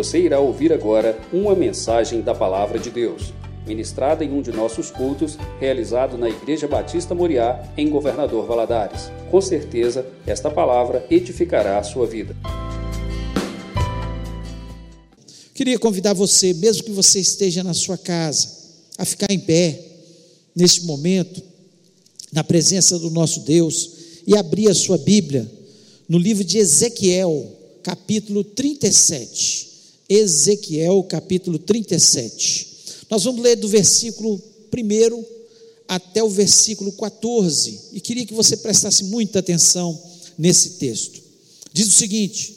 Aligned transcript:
Você 0.00 0.18
irá 0.18 0.40
ouvir 0.40 0.72
agora 0.72 1.20
uma 1.30 1.54
mensagem 1.54 2.22
da 2.22 2.34
Palavra 2.34 2.78
de 2.78 2.88
Deus, 2.88 3.34
ministrada 3.66 4.24
em 4.24 4.32
um 4.32 4.40
de 4.40 4.50
nossos 4.50 4.90
cultos, 4.90 5.36
realizado 5.60 6.16
na 6.16 6.26
Igreja 6.26 6.66
Batista 6.66 7.14
Moriá, 7.14 7.70
em 7.76 7.90
Governador 7.90 8.46
Valadares. 8.46 9.10
Com 9.30 9.42
certeza, 9.42 10.06
esta 10.26 10.50
palavra 10.50 11.06
edificará 11.10 11.78
a 11.78 11.82
sua 11.82 12.06
vida. 12.06 12.34
Queria 15.54 15.78
convidar 15.78 16.14
você, 16.14 16.54
mesmo 16.54 16.84
que 16.84 16.92
você 16.92 17.20
esteja 17.20 17.62
na 17.62 17.74
sua 17.74 17.98
casa, 17.98 18.48
a 18.96 19.04
ficar 19.04 19.30
em 19.30 19.38
pé 19.38 19.84
neste 20.56 20.86
momento, 20.86 21.42
na 22.32 22.42
presença 22.42 22.98
do 22.98 23.10
nosso 23.10 23.40
Deus, 23.40 23.90
e 24.26 24.34
abrir 24.34 24.70
a 24.70 24.74
sua 24.74 24.96
Bíblia 24.96 25.46
no 26.08 26.16
livro 26.16 26.42
de 26.42 26.56
Ezequiel, 26.56 27.54
capítulo 27.82 28.42
37. 28.42 29.69
Ezequiel, 30.10 31.04
capítulo 31.04 31.56
37. 31.56 32.66
Nós 33.08 33.22
vamos 33.22 33.40
ler 33.40 33.54
do 33.54 33.68
versículo 33.68 34.42
1 34.76 35.24
até 35.86 36.20
o 36.22 36.28
versículo 36.28 36.90
14, 36.90 37.80
e 37.92 38.00
queria 38.00 38.26
que 38.26 38.34
você 38.34 38.56
prestasse 38.56 39.04
muita 39.04 39.38
atenção 39.38 39.96
nesse 40.36 40.70
texto. 40.70 41.22
Diz 41.72 41.86
o 41.86 41.92
seguinte: 41.92 42.56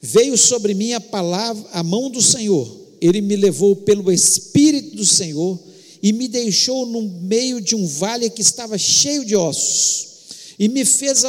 Veio 0.00 0.38
sobre 0.38 0.74
mim 0.74 0.92
a 0.92 1.00
palavra, 1.00 1.68
a 1.72 1.82
mão 1.82 2.08
do 2.08 2.22
Senhor, 2.22 2.72
ele 3.00 3.20
me 3.20 3.34
levou 3.34 3.74
pelo 3.74 4.12
Espírito 4.12 4.94
do 4.94 5.04
Senhor 5.04 5.58
e 6.00 6.12
me 6.12 6.28
deixou 6.28 6.86
no 6.86 7.02
meio 7.02 7.60
de 7.60 7.74
um 7.74 7.84
vale 7.84 8.30
que 8.30 8.42
estava 8.42 8.78
cheio 8.78 9.24
de 9.24 9.34
ossos, 9.34 10.06
e 10.56 10.68
me 10.68 10.84
fez 10.84 11.24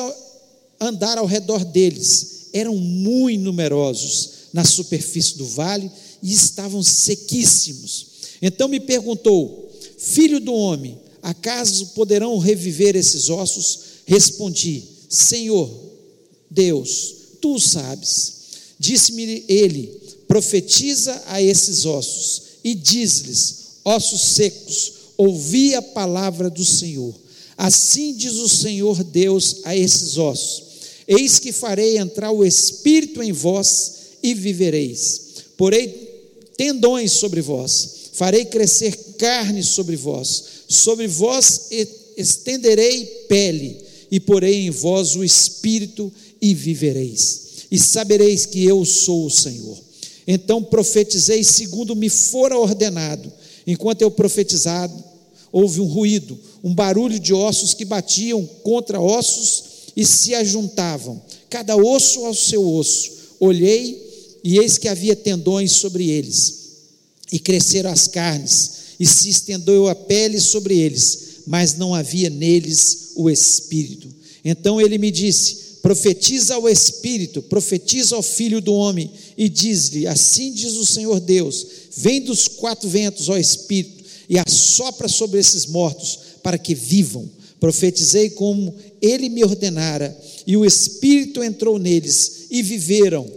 andar 0.79 1.17
ao 1.17 1.26
redor 1.26 1.65
deles 1.65 2.35
eram 2.53 2.76
muito 2.76 3.41
numerosos 3.41 4.34
na 4.55 4.63
superfície 4.63 5.37
do 5.37 5.45
vale 5.45 5.91
e 6.23 6.31
estavam 6.31 6.81
sequíssimos. 6.81 8.07
Então 8.41 8.70
me 8.70 8.79
perguntou: 8.79 9.70
Filho 9.97 10.39
do 10.39 10.53
homem, 10.53 10.97
acaso 11.21 11.87
poderão 11.87 12.37
reviver 12.37 12.95
esses 12.95 13.29
ossos? 13.29 13.79
Respondi: 14.05 14.81
Senhor, 15.09 15.70
Deus, 16.49 17.15
tu 17.41 17.59
sabes. 17.59 18.35
Disse-me 18.79 19.43
ele: 19.49 19.91
Profetiza 20.25 21.21
a 21.25 21.41
esses 21.41 21.85
ossos 21.85 22.41
e 22.63 22.73
diz-lhes: 22.73 23.79
Ossos 23.84 24.21
secos, 24.35 24.93
ouvi 25.17 25.75
a 25.75 25.81
palavra 25.81 26.49
do 26.49 26.63
Senhor. 26.63 27.13
Assim 27.57 28.15
diz 28.15 28.35
o 28.35 28.47
Senhor 28.47 29.03
Deus 29.03 29.57
a 29.65 29.75
esses 29.75 30.17
ossos 30.17 30.65
Eis 31.07 31.37
que 31.37 31.51
farei 31.51 31.97
entrar 31.97 32.31
o 32.31 32.43
espírito 32.43 33.21
em 33.21 33.31
vós 33.31 33.93
e 34.26 34.34
vivereis. 34.34 35.21
Porei 35.55 35.87
tendões 36.57 37.12
sobre 37.12 37.41
vós, 37.41 38.09
farei 38.13 38.45
crescer 38.45 38.98
carne 39.18 39.62
sobre 39.62 39.95
vós, 39.95 40.43
sobre 40.68 41.07
vós 41.07 41.70
estenderei 42.18 43.05
pele, 43.29 43.77
e 44.09 44.20
porei 44.20 44.65
em 44.65 44.71
vós 44.71 45.15
o 45.15 45.23
espírito 45.23 46.12
e 46.41 46.53
vivereis. 46.53 47.65
E 47.70 47.77
sabereis 47.77 48.46
que 48.46 48.63
eu 48.63 48.84
sou 48.84 49.26
o 49.26 49.31
Senhor. 49.31 49.77
Então 50.27 50.63
profetizei 50.63 51.43
segundo 51.43 51.96
me 51.96 52.09
fora 52.09 52.57
ordenado. 52.57 53.31
Enquanto 53.68 54.01
eu 54.01 54.09
profetizado, 54.09 55.03
houve 55.51 55.81
um 55.81 55.85
ruído, 55.85 56.37
um 56.63 56.73
barulho 56.73 57.20
de 57.20 57.34
ossos 57.34 57.73
que 57.73 57.85
batiam 57.85 58.46
contra 58.63 58.99
ossos 58.99 59.63
e 59.96 60.05
se 60.05 60.34
ajuntavam, 60.34 61.21
cada 61.49 61.76
osso 61.76 62.26
ao 62.26 62.34
seu 62.34 62.68
osso. 62.68 63.12
Olhei 63.40 64.04
e 64.46 64.59
eis 64.59 64.78
que 64.78 64.88
havia 64.88 65.16
tendões 65.16 65.72
sobre 65.72 66.07
eles, 66.07 66.66
e 67.31 67.40
cresceram 67.40 67.90
as 67.90 68.07
carnes, 68.07 68.72
e 69.00 69.06
se 69.07 69.28
estendeu 69.28 69.88
a 69.88 69.96
pele 69.96 70.40
sobre 70.40 70.78
eles, 70.78 71.40
mas 71.47 71.75
não 71.75 71.96
havia 71.96 72.30
neles 72.30 73.14
o 73.16 73.28
espírito. 73.28 74.08
Então 74.46 74.80
ele 74.80 75.00
me 75.00 75.09
disse: 75.09 75.80
Profetiza 75.81 76.53
ao 76.53 76.69
espírito, 76.69 77.42
profetiza 77.42 78.16
ao 78.16 78.22
filho 78.22 78.62
do 78.62 78.72
homem, 78.72 79.09
e 79.36 79.50
diz-lhe: 79.50 80.06
Assim 80.06 80.53
diz 80.53 80.74
o 80.74 80.86
Senhor 80.86 81.19
Deus: 81.19 81.66
Vem 81.98 82.22
dos 82.22 82.48
quatro 82.48 82.88
ventos, 82.88 83.30
ó 83.30 83.38
espírito, 83.38 84.03
e 84.30 84.38
assopra 84.38 85.08
sobre 85.08 85.40
esses 85.40 85.66
mortos, 85.66 86.19
para 86.44 86.59
que 86.59 86.75
vivam. 86.75 87.28
Profetizei 87.59 88.30
como 88.30 88.75
ele 89.02 89.28
me 89.28 89.44
ordenara, 89.44 90.16
e 90.46 90.56
o 90.56 90.64
Espírito 90.64 91.44
entrou 91.44 91.80
neles, 91.80 92.46
e 92.52 92.62
viveram, 92.62 93.28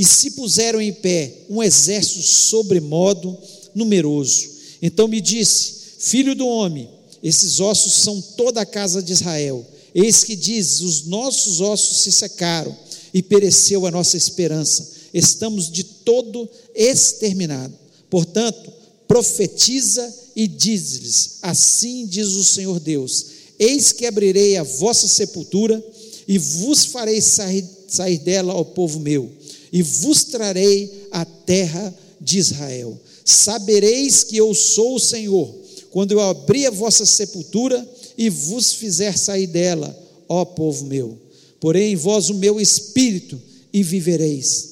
e 0.00 0.04
se 0.06 0.30
puseram 0.30 0.80
em 0.80 0.94
pé 0.94 1.44
um 1.50 1.62
exército 1.62 2.22
sobremodo 2.22 3.36
numeroso. 3.74 4.48
Então 4.80 5.06
me 5.06 5.20
disse: 5.20 5.74
Filho 5.98 6.34
do 6.34 6.48
homem, 6.48 6.88
esses 7.22 7.60
ossos 7.60 7.92
são 7.92 8.18
toda 8.18 8.62
a 8.62 8.64
casa 8.66 9.02
de 9.02 9.12
Israel. 9.12 9.62
Eis 9.94 10.24
que 10.24 10.34
diz: 10.34 10.80
Os 10.80 11.04
nossos 11.04 11.60
ossos 11.60 11.98
se 11.98 12.10
secaram, 12.10 12.74
e 13.12 13.22
pereceu 13.22 13.84
a 13.84 13.90
nossa 13.90 14.16
esperança. 14.16 14.88
Estamos 15.12 15.70
de 15.70 15.84
todo 15.84 16.48
exterminados. 16.74 17.76
Portanto, 18.08 18.72
profetiza 19.06 20.10
e 20.34 20.48
diz-lhes: 20.48 21.40
Assim 21.42 22.06
diz 22.06 22.28
o 22.28 22.44
Senhor 22.44 22.80
Deus 22.80 23.26
Eis 23.58 23.92
que 23.92 24.06
abrirei 24.06 24.56
a 24.56 24.62
vossa 24.62 25.06
sepultura 25.06 25.84
e 26.26 26.38
vos 26.38 26.86
farei 26.86 27.20
sair, 27.20 27.62
sair 27.86 28.16
dela 28.16 28.54
ao 28.54 28.64
povo 28.64 28.98
meu, 28.98 29.30
e 29.72 29.82
vos 29.82 30.24
trarei 30.24 31.08
a 31.10 31.24
terra 31.24 31.94
de 32.20 32.38
Israel. 32.38 32.98
Sabereis 33.24 34.24
que 34.24 34.36
eu 34.36 34.54
sou 34.54 34.96
o 34.96 35.00
Senhor, 35.00 35.54
quando 35.90 36.12
eu 36.12 36.20
abrir 36.20 36.66
a 36.66 36.70
vossa 36.70 37.04
sepultura 37.06 37.88
e 38.16 38.28
vos 38.28 38.72
fizer 38.72 39.16
sair 39.16 39.46
dela, 39.46 39.96
ó 40.28 40.44
povo 40.44 40.86
meu. 40.86 41.18
Porém, 41.58 41.94
vós 41.96 42.30
o 42.30 42.34
meu 42.34 42.60
espírito, 42.60 43.40
e 43.72 43.82
vivereis, 43.82 44.68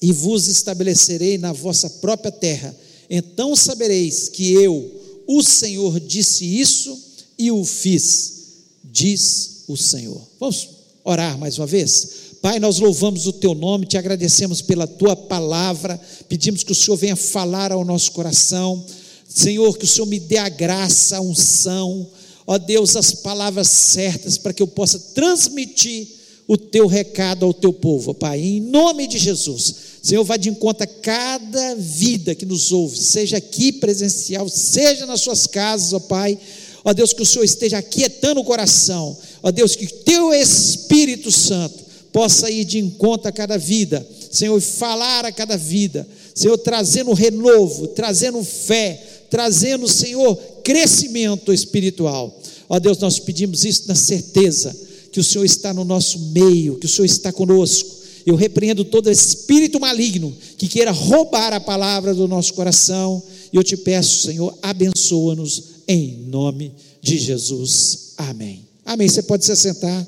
e 0.00 0.12
vos 0.12 0.48
estabelecerei 0.48 1.38
na 1.38 1.52
vossa 1.52 1.88
própria 1.88 2.32
terra. 2.32 2.76
Então 3.08 3.54
sabereis 3.54 4.28
que 4.28 4.52
eu, 4.52 4.90
o 5.26 5.42
Senhor, 5.42 6.00
disse 6.00 6.44
isso 6.44 6.98
e 7.38 7.50
o 7.50 7.64
fiz, 7.64 8.32
diz 8.84 9.64
o 9.68 9.76
Senhor. 9.76 10.20
Vamos 10.40 10.68
orar 11.04 11.38
mais 11.38 11.58
uma 11.58 11.66
vez? 11.66 12.08
Pai, 12.42 12.58
nós 12.58 12.80
louvamos 12.80 13.28
o 13.28 13.32
teu 13.32 13.54
nome, 13.54 13.86
te 13.86 13.96
agradecemos 13.96 14.60
pela 14.60 14.84
tua 14.84 15.14
palavra, 15.14 15.98
pedimos 16.28 16.64
que 16.64 16.72
o 16.72 16.74
Senhor 16.74 16.96
venha 16.96 17.14
falar 17.14 17.70
ao 17.70 17.84
nosso 17.84 18.10
coração. 18.10 18.84
Senhor, 19.28 19.78
que 19.78 19.84
o 19.84 19.88
Senhor 19.88 20.06
me 20.06 20.18
dê 20.18 20.38
a 20.38 20.48
graça, 20.48 21.18
a 21.18 21.20
unção, 21.20 22.04
ó 22.44 22.58
Deus, 22.58 22.96
as 22.96 23.12
palavras 23.12 23.68
certas 23.68 24.36
para 24.36 24.52
que 24.52 24.60
eu 24.60 24.66
possa 24.66 24.98
transmitir 24.98 26.08
o 26.48 26.58
teu 26.58 26.88
recado 26.88 27.46
ao 27.46 27.54
teu 27.54 27.72
povo, 27.72 28.12
Pai, 28.12 28.40
em 28.40 28.60
nome 28.60 29.06
de 29.06 29.18
Jesus. 29.18 29.74
Senhor, 30.02 30.24
vá 30.24 30.36
de 30.36 30.48
encontro 30.48 30.82
a 30.82 30.86
cada 30.88 31.76
vida 31.76 32.34
que 32.34 32.44
nos 32.44 32.72
ouve, 32.72 32.98
seja 32.98 33.36
aqui 33.36 33.70
presencial, 33.70 34.48
seja 34.48 35.06
nas 35.06 35.20
suas 35.20 35.46
casas, 35.46 35.92
ó 35.92 36.00
Pai 36.00 36.36
Ó 36.84 36.92
Deus, 36.92 37.12
que 37.12 37.22
o 37.22 37.26
Senhor 37.26 37.44
esteja 37.44 37.78
aquietando 37.78 38.40
o 38.40 38.44
coração. 38.44 39.16
Ó 39.42 39.50
Deus, 39.50 39.76
que 39.76 39.86
teu 39.86 40.34
Espírito 40.34 41.30
Santo 41.30 41.81
possa 42.12 42.50
ir 42.50 42.64
de 42.64 42.78
encontro 42.78 43.28
a 43.28 43.32
cada 43.32 43.56
vida. 43.56 44.06
Senhor, 44.30 44.60
falar 44.60 45.24
a 45.24 45.32
cada 45.32 45.56
vida. 45.56 46.06
Senhor, 46.34 46.56
trazendo 46.58 47.12
renovo, 47.12 47.88
trazendo 47.88 48.42
fé, 48.44 49.02
trazendo, 49.30 49.88
Senhor, 49.88 50.36
crescimento 50.62 51.52
espiritual. 51.52 52.38
Ó 52.68 52.78
Deus, 52.78 52.98
nós 52.98 53.18
pedimos 53.18 53.64
isso 53.64 53.84
na 53.88 53.94
certeza 53.94 54.74
que 55.10 55.20
o 55.20 55.24
Senhor 55.24 55.44
está 55.44 55.74
no 55.74 55.84
nosso 55.84 56.18
meio, 56.32 56.76
que 56.76 56.86
o 56.86 56.88
Senhor 56.88 57.06
está 57.06 57.32
conosco. 57.32 58.02
Eu 58.24 58.36
repreendo 58.36 58.84
todo 58.84 59.10
espírito 59.10 59.80
maligno 59.80 60.34
que 60.56 60.68
queira 60.68 60.92
roubar 60.92 61.52
a 61.52 61.60
palavra 61.60 62.14
do 62.14 62.28
nosso 62.28 62.54
coração. 62.54 63.22
E 63.52 63.56
eu 63.56 63.64
te 63.64 63.76
peço, 63.76 64.22
Senhor, 64.22 64.56
abençoa-nos 64.62 65.64
em 65.88 66.24
nome 66.28 66.72
de 67.00 67.18
Jesus. 67.18 68.12
Amém. 68.16 68.64
Amém. 68.84 69.08
Você 69.08 69.22
pode 69.22 69.44
se 69.44 69.54
sentar. 69.56 70.06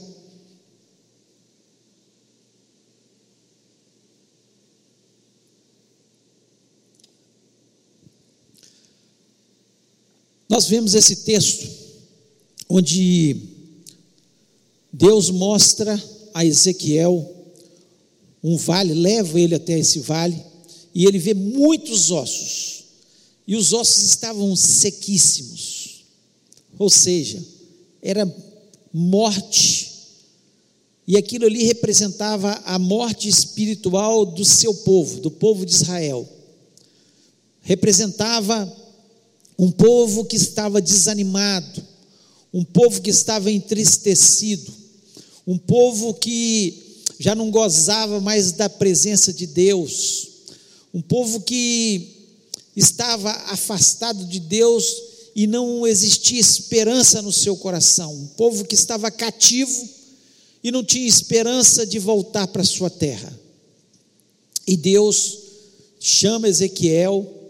Nós 10.55 10.69
vemos 10.69 10.95
esse 10.95 11.17
texto 11.17 11.69
onde 12.69 13.37
Deus 14.93 15.29
mostra 15.29 16.01
a 16.33 16.47
Ezequiel 16.47 17.29
um 18.41 18.57
vale, 18.57 18.95
leva 18.95 19.41
ele 19.41 19.57
até 19.57 19.77
esse 19.77 19.99
vale, 19.99 20.41
e 20.95 21.07
ele 21.07 21.19
vê 21.19 21.35
muitos 21.35 22.13
ossos, 22.13 22.85
e 23.49 23.57
os 23.57 23.73
ossos 23.73 24.05
estavam 24.05 24.55
sequíssimos, 24.55 26.05
ou 26.79 26.89
seja, 26.89 27.45
era 28.01 28.25
morte 28.93 29.93
E 31.05 31.17
aquilo 31.17 31.47
ali 31.47 31.65
representava 31.65 32.63
a 32.65 32.79
morte 32.79 33.29
espiritual 33.29 34.25
do 34.25 34.45
seu 34.45 34.73
povo, 34.73 35.21
do 35.21 35.33
povo 35.33 35.67
de 35.67 35.73
Israel. 35.73 36.27
Representava 37.61 38.84
um 39.59 39.71
povo 39.71 40.25
que 40.25 40.37
estava 40.37 40.81
desanimado, 40.81 41.83
um 42.53 42.65
povo 42.65 43.01
que 43.01 43.11
estava 43.11 43.51
entristecido, 43.51 44.73
um 45.47 45.59
povo 45.59 46.15
que 46.15 47.03
já 47.19 47.35
não 47.35 47.51
gozava 47.51 48.21
mais 48.21 48.53
da 48.53 48.69
presença 48.69 49.33
de 49.33 49.47
Deus, 49.47 50.29
um 50.93 51.01
povo 51.01 51.41
que 51.41 52.15
estava 52.77 53.31
afastado 53.31 54.25
de 54.25 54.41
Deus 54.41 54.85
e 55.35 55.47
não 55.47 55.87
existia 55.87 56.41
esperança 56.41 57.21
no 57.23 57.33
seu 57.33 57.57
coração, 57.57 58.13
um 58.13 58.27
povo 58.29 58.65
que 58.65 58.75
estava 58.75 59.11
cativo 59.11 59.89
e 60.63 60.71
não 60.71 60.85
tinha 60.85 61.07
esperança 61.07 61.87
de 61.87 61.99
voltar 61.99 62.47
para 62.49 62.65
sua 62.65 62.89
terra. 62.89 63.33
E 64.67 64.77
Deus 64.77 65.39
chama 66.01 66.49
Ezequiel 66.49 67.44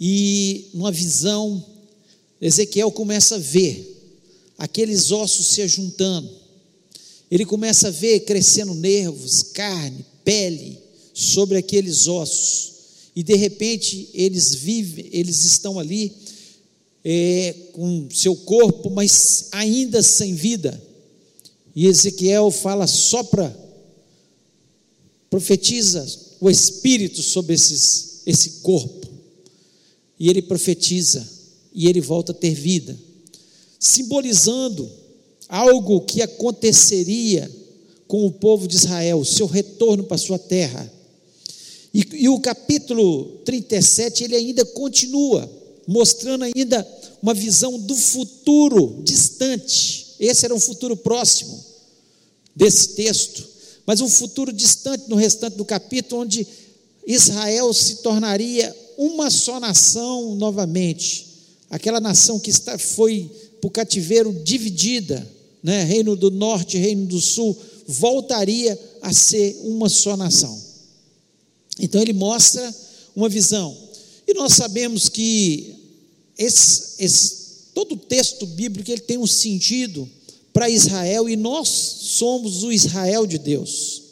e, 0.00 0.70
numa 0.72 0.90
visão, 0.90 1.62
Ezequiel 2.40 2.90
começa 2.90 3.34
a 3.34 3.38
ver 3.38 3.98
aqueles 4.56 5.10
ossos 5.10 5.48
se 5.48 5.60
ajuntando. 5.60 6.30
Ele 7.30 7.44
começa 7.44 7.88
a 7.88 7.90
ver 7.90 8.20
crescendo 8.20 8.74
nervos, 8.74 9.42
carne, 9.42 10.04
pele 10.24 10.78
sobre 11.12 11.58
aqueles 11.58 12.08
ossos. 12.08 12.72
E 13.14 13.22
de 13.22 13.34
repente 13.36 14.08
eles 14.14 14.54
vivem, 14.54 15.08
eles 15.12 15.44
estão 15.44 15.78
ali 15.78 16.12
é, 17.04 17.54
com 17.72 18.08
seu 18.10 18.34
corpo, 18.34 18.88
mas 18.88 19.48
ainda 19.52 20.02
sem 20.02 20.34
vida. 20.34 20.80
E 21.76 21.86
Ezequiel 21.86 22.50
fala, 22.50 22.86
sopra, 22.86 23.54
profetiza 25.28 26.06
o 26.40 26.48
Espírito 26.50 27.22
sobre 27.22 27.54
esses, 27.54 28.22
esse 28.26 28.50
corpo. 28.62 28.99
E 30.20 30.28
ele 30.28 30.42
profetiza, 30.42 31.26
e 31.72 31.88
ele 31.88 32.00
volta 32.00 32.32
a 32.32 32.34
ter 32.34 32.52
vida, 32.52 32.96
simbolizando 33.78 34.86
algo 35.48 36.02
que 36.02 36.20
aconteceria 36.20 37.50
com 38.06 38.26
o 38.26 38.32
povo 38.32 38.68
de 38.68 38.76
Israel, 38.76 39.24
seu 39.24 39.46
retorno 39.46 40.04
para 40.04 40.18
sua 40.18 40.38
terra. 40.38 40.92
E, 41.94 42.06
e, 42.12 42.28
o 42.28 42.38
capítulo 42.38 43.40
37, 43.44 44.24
ele 44.24 44.36
ainda 44.36 44.64
continua, 44.64 45.50
mostrando 45.86 46.44
ainda 46.44 46.86
uma 47.22 47.32
visão 47.32 47.78
do 47.78 47.96
futuro 47.96 49.00
distante. 49.02 50.16
Esse 50.20 50.44
era 50.44 50.54
um 50.54 50.60
futuro 50.60 50.96
próximo 50.96 51.64
desse 52.54 52.90
texto, 52.90 53.48
mas 53.86 54.00
um 54.00 54.08
futuro 54.08 54.52
distante 54.52 55.08
no 55.08 55.16
restante 55.16 55.56
do 55.56 55.64
capítulo, 55.64 56.22
onde 56.22 56.46
Israel 57.06 57.72
se 57.72 57.96
tornaria 57.96 58.76
uma 59.00 59.30
só 59.30 59.58
nação 59.58 60.34
novamente. 60.34 61.26
Aquela 61.70 62.00
nação 62.00 62.38
que 62.38 62.50
está, 62.50 62.78
foi 62.78 63.30
para 63.58 63.66
o 63.66 63.70
cativeiro 63.70 64.30
dividida, 64.44 65.26
né? 65.62 65.84
reino 65.84 66.14
do 66.14 66.30
norte, 66.30 66.76
reino 66.76 67.06
do 67.06 67.18
sul, 67.18 67.56
voltaria 67.86 68.78
a 69.00 69.10
ser 69.10 69.58
uma 69.62 69.88
só 69.88 70.18
nação. 70.18 70.62
Então 71.78 72.02
ele 72.02 72.12
mostra 72.12 72.74
uma 73.16 73.26
visão. 73.26 73.74
E 74.28 74.34
nós 74.34 74.52
sabemos 74.52 75.08
que 75.08 75.76
esse, 76.36 77.02
esse, 77.02 77.36
todo 77.72 77.92
o 77.92 77.98
texto 77.98 78.44
bíblico 78.44 78.90
ele 78.90 79.00
tem 79.00 79.16
um 79.16 79.26
sentido 79.26 80.06
para 80.52 80.68
Israel 80.68 81.26
e 81.26 81.36
nós 81.36 81.68
somos 81.68 82.64
o 82.64 82.70
Israel 82.70 83.26
de 83.26 83.38
Deus. 83.38 84.02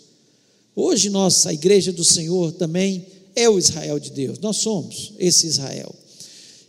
Hoje 0.75 1.11
nós, 1.11 1.47
a 1.47 1.53
igreja 1.53 1.93
do 1.93 2.05
Senhor 2.05 2.53
também 2.53 3.05
é 3.39 3.49
o 3.49 3.59
Israel 3.59 4.01
de 4.01 4.11
Deus. 4.11 4.41
Nós 4.41 4.57
somos 4.57 5.13
esse 5.17 5.47
Israel. 5.47 5.95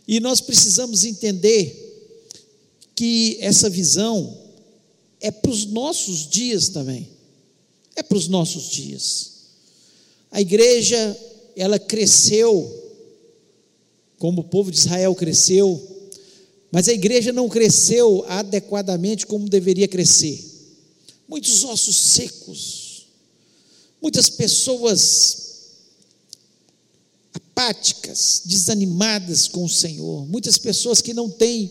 E 0.06 0.20
nós 0.20 0.40
precisamos 0.40 1.04
entender 1.04 1.88
que 2.94 3.38
essa 3.40 3.68
visão 3.68 4.38
é 5.20 5.30
para 5.30 5.50
os 5.50 5.66
nossos 5.66 6.28
dias 6.28 6.68
também. 6.68 7.08
É 7.96 8.02
para 8.02 8.16
os 8.16 8.28
nossos 8.28 8.70
dias. 8.70 9.30
A 10.30 10.40
igreja, 10.40 11.16
ela 11.56 11.78
cresceu, 11.78 12.76
como 14.16 14.42
o 14.42 14.44
povo 14.44 14.70
de 14.70 14.78
Israel 14.78 15.14
cresceu, 15.14 15.80
mas 16.70 16.88
a 16.88 16.92
igreja 16.92 17.32
não 17.32 17.48
cresceu 17.48 18.24
adequadamente 18.28 19.26
como 19.26 19.48
deveria 19.48 19.88
crescer. 19.88 20.38
Muitos 21.28 21.64
ossos 21.64 21.96
secos, 21.96 23.06
muitas 24.00 24.30
pessoas 24.30 25.49
apáticas, 27.60 28.40
desanimadas 28.46 29.46
com 29.46 29.64
o 29.64 29.68
Senhor, 29.68 30.26
muitas 30.26 30.56
pessoas 30.56 31.02
que 31.02 31.12
não 31.12 31.28
têm 31.28 31.70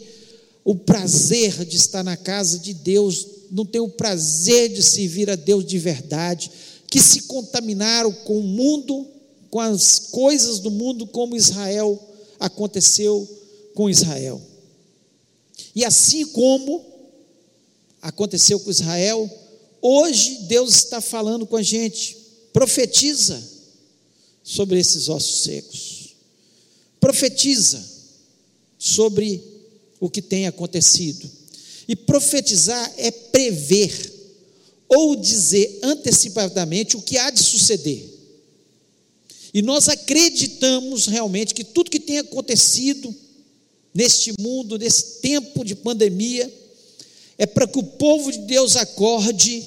o 0.63 0.75
prazer 0.75 1.65
de 1.65 1.77
estar 1.77 2.03
na 2.03 2.15
casa 2.15 2.59
de 2.59 2.75
Deus, 2.75 3.25
não 3.49 3.65
têm 3.65 3.81
o 3.81 3.89
prazer 3.89 4.69
de 4.69 4.83
servir 4.83 5.31
a 5.31 5.35
Deus 5.35 5.65
de 5.65 5.79
verdade, 5.79 6.51
que 6.87 6.99
se 6.99 7.23
contaminaram 7.23 8.11
com 8.11 8.37
o 8.37 8.43
mundo, 8.43 9.07
com 9.49 9.59
as 9.59 9.97
coisas 10.11 10.59
do 10.59 10.69
mundo, 10.69 11.07
como 11.07 11.35
Israel 11.35 11.99
aconteceu 12.39 13.27
com 13.73 13.89
Israel. 13.89 14.39
E 15.75 15.83
assim 15.83 16.25
como 16.27 16.85
aconteceu 17.99 18.59
com 18.59 18.69
Israel, 18.69 19.27
hoje 19.81 20.43
Deus 20.43 20.75
está 20.75 21.01
falando 21.01 21.47
com 21.47 21.55
a 21.55 21.63
gente, 21.63 22.15
profetiza 22.53 23.58
sobre 24.49 24.79
esses 24.79 25.09
ossos 25.09 25.43
secos, 25.43 26.15
profetiza 26.99 27.85
sobre 28.79 29.43
o 29.99 30.09
que 30.09 30.23
tem 30.23 30.47
acontecido. 30.47 31.29
E 31.87 31.95
profetizar 31.95 32.93
é 32.97 33.11
prever 33.11 34.11
ou 34.87 35.15
dizer 35.15 35.79
antecipadamente 35.83 36.97
o 36.97 37.01
que 37.01 37.15
há 37.15 37.29
de 37.29 37.43
suceder. 37.43 38.03
E 39.53 39.61
nós 39.61 39.87
acreditamos 39.87 41.05
realmente 41.05 41.53
que 41.53 41.63
tudo 41.63 41.91
que 41.91 41.99
tem 41.99 42.17
acontecido 42.17 43.15
neste 43.93 44.33
mundo, 44.39 44.79
nesse 44.79 45.19
tempo 45.21 45.63
de 45.63 45.75
pandemia, 45.75 46.51
é 47.37 47.45
para 47.45 47.67
que 47.67 47.77
o 47.77 47.83
povo 47.83 48.31
de 48.31 48.39
Deus 48.39 48.75
acorde, 48.75 49.63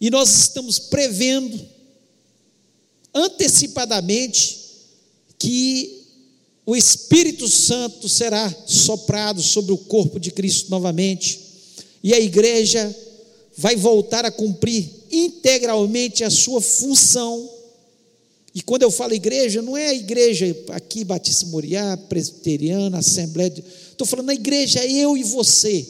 e 0.00 0.08
nós 0.08 0.30
estamos 0.30 0.78
prevendo 0.78 1.68
antecipadamente 3.14 4.58
que 5.38 6.04
o 6.66 6.76
Espírito 6.76 7.48
Santo 7.48 8.08
será 8.08 8.54
soprado 8.66 9.42
sobre 9.42 9.72
o 9.72 9.78
corpo 9.78 10.20
de 10.20 10.30
Cristo 10.30 10.70
novamente, 10.70 11.40
e 12.02 12.14
a 12.14 12.20
igreja 12.20 12.94
vai 13.56 13.76
voltar 13.76 14.24
a 14.24 14.30
cumprir 14.30 14.88
integralmente 15.10 16.24
a 16.24 16.30
sua 16.30 16.60
função 16.60 17.50
e 18.54 18.62
quando 18.62 18.82
eu 18.82 18.90
falo 18.90 19.14
igreja, 19.14 19.62
não 19.62 19.76
é 19.76 19.88
a 19.88 19.94
igreja 19.94 20.56
aqui, 20.70 21.04
Batista 21.04 21.46
Moriá, 21.46 21.96
presbiteriana, 22.08 22.98
Assembleia. 22.98 23.52
Estou 23.90 24.06
falando 24.06 24.30
a 24.30 24.34
igreja, 24.34 24.84
eu 24.84 25.16
e 25.16 25.22
você. 25.22 25.86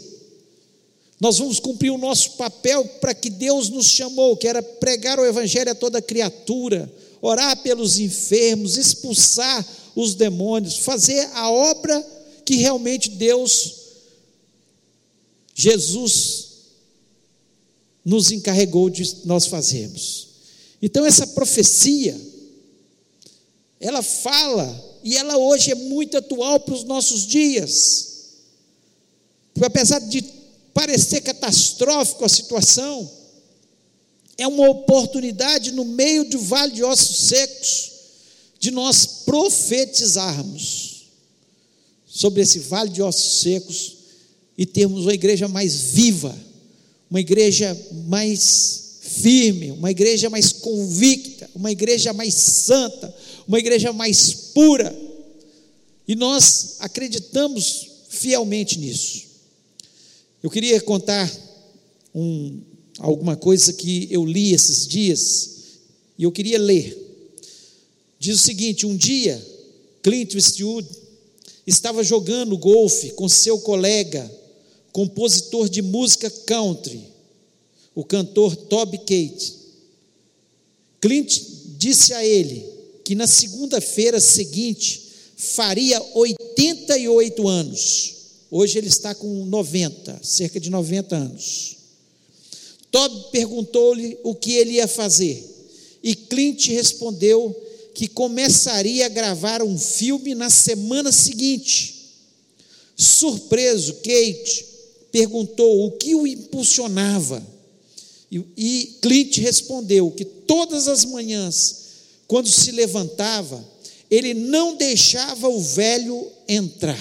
Nós 1.18 1.38
vamos 1.38 1.58
cumprir 1.58 1.90
o 1.90 1.98
nosso 1.98 2.32
papel 2.32 2.84
para 3.00 3.14
que 3.14 3.30
Deus 3.30 3.70
nos 3.70 3.86
chamou, 3.86 4.36
que 4.36 4.46
era 4.46 4.62
pregar 4.62 5.18
o 5.18 5.24
Evangelho 5.24 5.70
a 5.70 5.74
toda 5.74 6.02
criatura, 6.02 6.90
orar 7.20 7.62
pelos 7.62 7.98
enfermos, 7.98 8.76
expulsar 8.76 9.66
os 9.94 10.14
demônios, 10.14 10.78
fazer 10.78 11.28
a 11.32 11.50
obra 11.50 12.06
que 12.44 12.56
realmente 12.56 13.10
Deus, 13.10 13.74
Jesus, 15.54 16.48
nos 18.04 18.30
encarregou 18.30 18.88
de 18.88 19.16
nós 19.24 19.46
fazermos. 19.46 20.28
Então, 20.80 21.04
essa 21.04 21.26
profecia, 21.26 22.18
ela 23.78 24.02
fala, 24.02 24.98
e 25.04 25.16
ela 25.16 25.36
hoje 25.36 25.70
é 25.70 25.74
muito 25.74 26.16
atual 26.16 26.60
para 26.60 26.74
os 26.74 26.84
nossos 26.84 27.26
dias. 27.26 28.10
Porque 29.52 29.66
apesar 29.66 29.98
de 29.98 30.22
parecer 30.72 31.20
catastrófico 31.20 32.24
a 32.24 32.28
situação, 32.28 33.19
é 34.40 34.46
uma 34.46 34.70
oportunidade 34.70 35.70
no 35.70 35.84
meio 35.84 36.24
do 36.24 36.38
vale 36.38 36.72
de 36.72 36.82
ossos 36.82 37.28
secos 37.28 37.90
de 38.58 38.70
nós 38.70 39.04
profetizarmos 39.26 41.08
sobre 42.06 42.40
esse 42.40 42.58
vale 42.60 42.88
de 42.88 43.02
ossos 43.02 43.42
secos 43.42 43.96
e 44.56 44.64
termos 44.64 45.02
uma 45.02 45.12
igreja 45.12 45.46
mais 45.46 45.74
viva, 45.74 46.34
uma 47.10 47.20
igreja 47.20 47.78
mais 48.08 49.00
firme, 49.02 49.72
uma 49.72 49.90
igreja 49.90 50.30
mais 50.30 50.52
convicta, 50.52 51.50
uma 51.54 51.70
igreja 51.70 52.14
mais 52.14 52.32
santa, 52.32 53.14
uma 53.46 53.58
igreja 53.58 53.92
mais 53.92 54.32
pura. 54.54 54.98
E 56.08 56.16
nós 56.16 56.76
acreditamos 56.78 57.88
fielmente 58.08 58.78
nisso. 58.78 59.22
Eu 60.42 60.48
queria 60.48 60.80
contar 60.80 61.30
um, 62.14 62.60
alguma 63.00 63.34
coisa 63.34 63.72
que 63.72 64.06
eu 64.10 64.24
li 64.24 64.52
esses 64.52 64.86
dias 64.86 65.50
e 66.18 66.22
eu 66.22 66.30
queria 66.30 66.58
ler. 66.58 66.96
Diz 68.18 68.40
o 68.40 68.42
seguinte: 68.42 68.86
um 68.86 68.94
dia, 68.94 69.42
Clint 70.02 70.34
Eastwood 70.34 70.86
estava 71.66 72.04
jogando 72.04 72.56
golfe 72.58 73.10
com 73.12 73.28
seu 73.28 73.58
colega, 73.58 74.30
compositor 74.92 75.68
de 75.68 75.80
música 75.80 76.30
country, 76.46 77.02
o 77.94 78.04
cantor 78.04 78.54
Toby 78.54 78.98
Kate. 78.98 79.54
Clint 81.00 81.40
disse 81.78 82.12
a 82.12 82.24
ele 82.24 82.64
que 83.02 83.14
na 83.14 83.26
segunda-feira 83.26 84.20
seguinte 84.20 85.08
faria 85.36 86.00
88 86.14 87.48
anos. 87.48 88.14
Hoje 88.50 88.76
ele 88.76 88.88
está 88.88 89.14
com 89.14 89.46
90, 89.46 90.20
cerca 90.22 90.60
de 90.60 90.68
90 90.68 91.16
anos. 91.16 91.79
Todd 92.90 93.30
perguntou-lhe 93.30 94.18
o 94.22 94.34
que 94.34 94.52
ele 94.52 94.72
ia 94.72 94.88
fazer, 94.88 95.44
e 96.02 96.14
Clint 96.14 96.66
respondeu 96.66 97.54
que 97.94 98.08
começaria 98.08 99.06
a 99.06 99.10
gravar 99.10 99.62
um 99.62 99.78
filme 99.78 100.34
na 100.34 100.50
semana 100.50 101.12
seguinte. 101.12 101.96
Surpreso, 102.96 103.94
Kate 103.94 104.66
perguntou 105.12 105.86
o 105.86 105.92
que 105.92 106.14
o 106.14 106.26
impulsionava. 106.26 107.46
E, 108.30 108.42
e 108.56 108.98
Clint 109.02 109.38
respondeu 109.38 110.10
que 110.10 110.24
todas 110.24 110.88
as 110.88 111.04
manhãs, 111.04 111.76
quando 112.26 112.50
se 112.50 112.70
levantava, 112.70 113.62
ele 114.10 114.34
não 114.34 114.76
deixava 114.76 115.48
o 115.48 115.60
velho 115.60 116.26
entrar. 116.48 116.98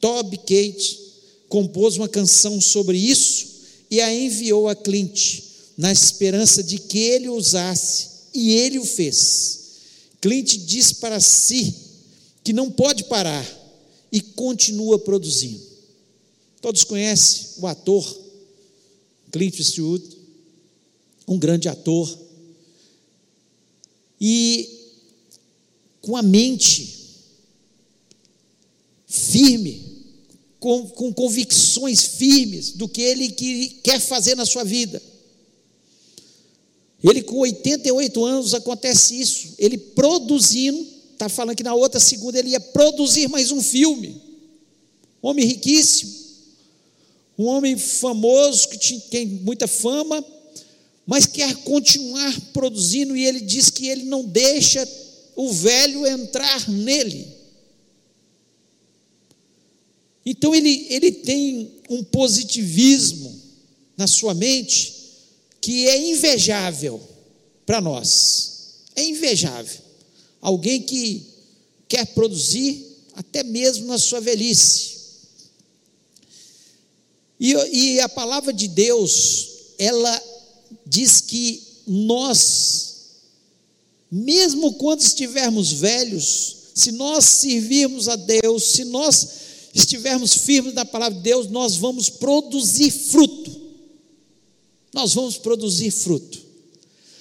Toby 0.00 0.38
Kate 0.38 0.98
compôs 1.48 1.96
uma 1.96 2.08
canção 2.08 2.60
sobre 2.60 2.98
isso 2.98 3.49
e 3.90 4.00
a 4.00 4.14
enviou 4.14 4.68
a 4.68 4.74
Clint, 4.74 5.42
na 5.76 5.90
esperança 5.90 6.62
de 6.62 6.78
que 6.78 6.98
ele 6.98 7.28
usasse, 7.28 8.08
e 8.32 8.52
ele 8.52 8.78
o 8.78 8.84
fez. 8.84 9.60
Clint 10.20 10.56
diz 10.58 10.92
para 10.92 11.18
si 11.18 11.74
que 12.44 12.52
não 12.52 12.70
pode 12.70 13.04
parar 13.04 13.44
e 14.12 14.20
continua 14.20 14.98
produzindo. 14.98 15.60
Todos 16.60 16.84
conhecem 16.84 17.48
o 17.58 17.66
ator 17.66 18.20
Clint 19.32 19.58
Eastwood, 19.58 20.04
um 21.26 21.38
grande 21.38 21.68
ator, 21.68 22.18
e 24.20 24.68
com 26.02 26.16
a 26.16 26.22
mente 26.22 26.98
firme, 29.06 29.89
com, 30.60 30.86
com 30.88 31.12
convicções 31.12 32.04
firmes 32.04 32.72
do 32.72 32.86
que 32.86 33.00
ele 33.00 33.30
que, 33.30 33.80
quer 33.82 33.98
fazer 33.98 34.36
na 34.36 34.44
sua 34.44 34.62
vida. 34.62 35.02
Ele 37.02 37.22
com 37.22 37.38
88 37.38 38.24
anos 38.24 38.52
acontece 38.52 39.18
isso, 39.18 39.54
ele 39.58 39.78
produzindo, 39.78 40.86
está 41.12 41.30
falando 41.30 41.56
que 41.56 41.62
na 41.62 41.74
outra 41.74 41.98
segunda 41.98 42.38
ele 42.38 42.50
ia 42.50 42.60
produzir 42.60 43.26
mais 43.28 43.50
um 43.50 43.62
filme. 43.62 44.20
Homem 45.22 45.46
riquíssimo, 45.46 46.12
um 47.38 47.46
homem 47.46 47.78
famoso 47.78 48.68
que 48.68 49.00
tem 49.08 49.26
muita 49.26 49.66
fama, 49.66 50.22
mas 51.06 51.24
quer 51.24 51.54
continuar 51.62 52.38
produzindo, 52.52 53.16
e 53.16 53.24
ele 53.24 53.40
diz 53.40 53.70
que 53.70 53.88
ele 53.88 54.04
não 54.04 54.22
deixa 54.22 54.86
o 55.34 55.50
velho 55.50 56.06
entrar 56.06 56.68
nele. 56.68 57.39
Então 60.24 60.54
ele, 60.54 60.86
ele 60.90 61.12
tem 61.12 61.80
um 61.88 62.04
positivismo 62.04 63.40
na 63.96 64.06
sua 64.06 64.34
mente 64.34 64.94
que 65.60 65.86
é 65.88 66.10
invejável 66.10 67.00
para 67.66 67.80
nós. 67.80 68.50
É 68.96 69.04
invejável. 69.04 69.80
Alguém 70.40 70.82
que 70.82 71.26
quer 71.88 72.06
produzir 72.06 72.86
até 73.14 73.42
mesmo 73.42 73.86
na 73.86 73.98
sua 73.98 74.20
velhice. 74.20 75.00
E, 77.38 77.52
e 77.52 78.00
a 78.00 78.08
palavra 78.08 78.52
de 78.52 78.68
Deus, 78.68 79.48
ela 79.78 80.22
diz 80.86 81.20
que 81.20 81.62
nós, 81.86 82.96
mesmo 84.10 84.74
quando 84.74 85.00
estivermos 85.00 85.72
velhos, 85.72 86.56
se 86.74 86.92
nós 86.92 87.24
servirmos 87.24 88.08
a 88.08 88.16
Deus, 88.16 88.64
se 88.72 88.84
nós 88.84 89.28
estivermos 89.74 90.34
firmes 90.34 90.74
na 90.74 90.84
palavra 90.84 91.16
de 91.16 91.22
Deus, 91.22 91.48
nós 91.48 91.76
vamos 91.76 92.08
produzir 92.08 92.90
fruto. 92.90 93.60
Nós 94.92 95.14
vamos 95.14 95.38
produzir 95.38 95.90
fruto. 95.90 96.40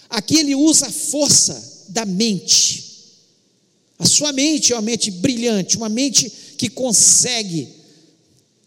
Aqui 0.10 0.38
ele 0.38 0.56
usa 0.56 0.88
a 0.88 0.91
força 0.91 1.86
da 1.89 2.06
mente. 2.06 2.89
A 4.00 4.06
sua 4.06 4.32
mente 4.32 4.72
é 4.72 4.75
uma 4.75 4.82
mente 4.82 5.12
brilhante, 5.12 5.77
uma 5.77 5.89
mente 5.89 6.29
que 6.58 6.70
consegue 6.70 7.68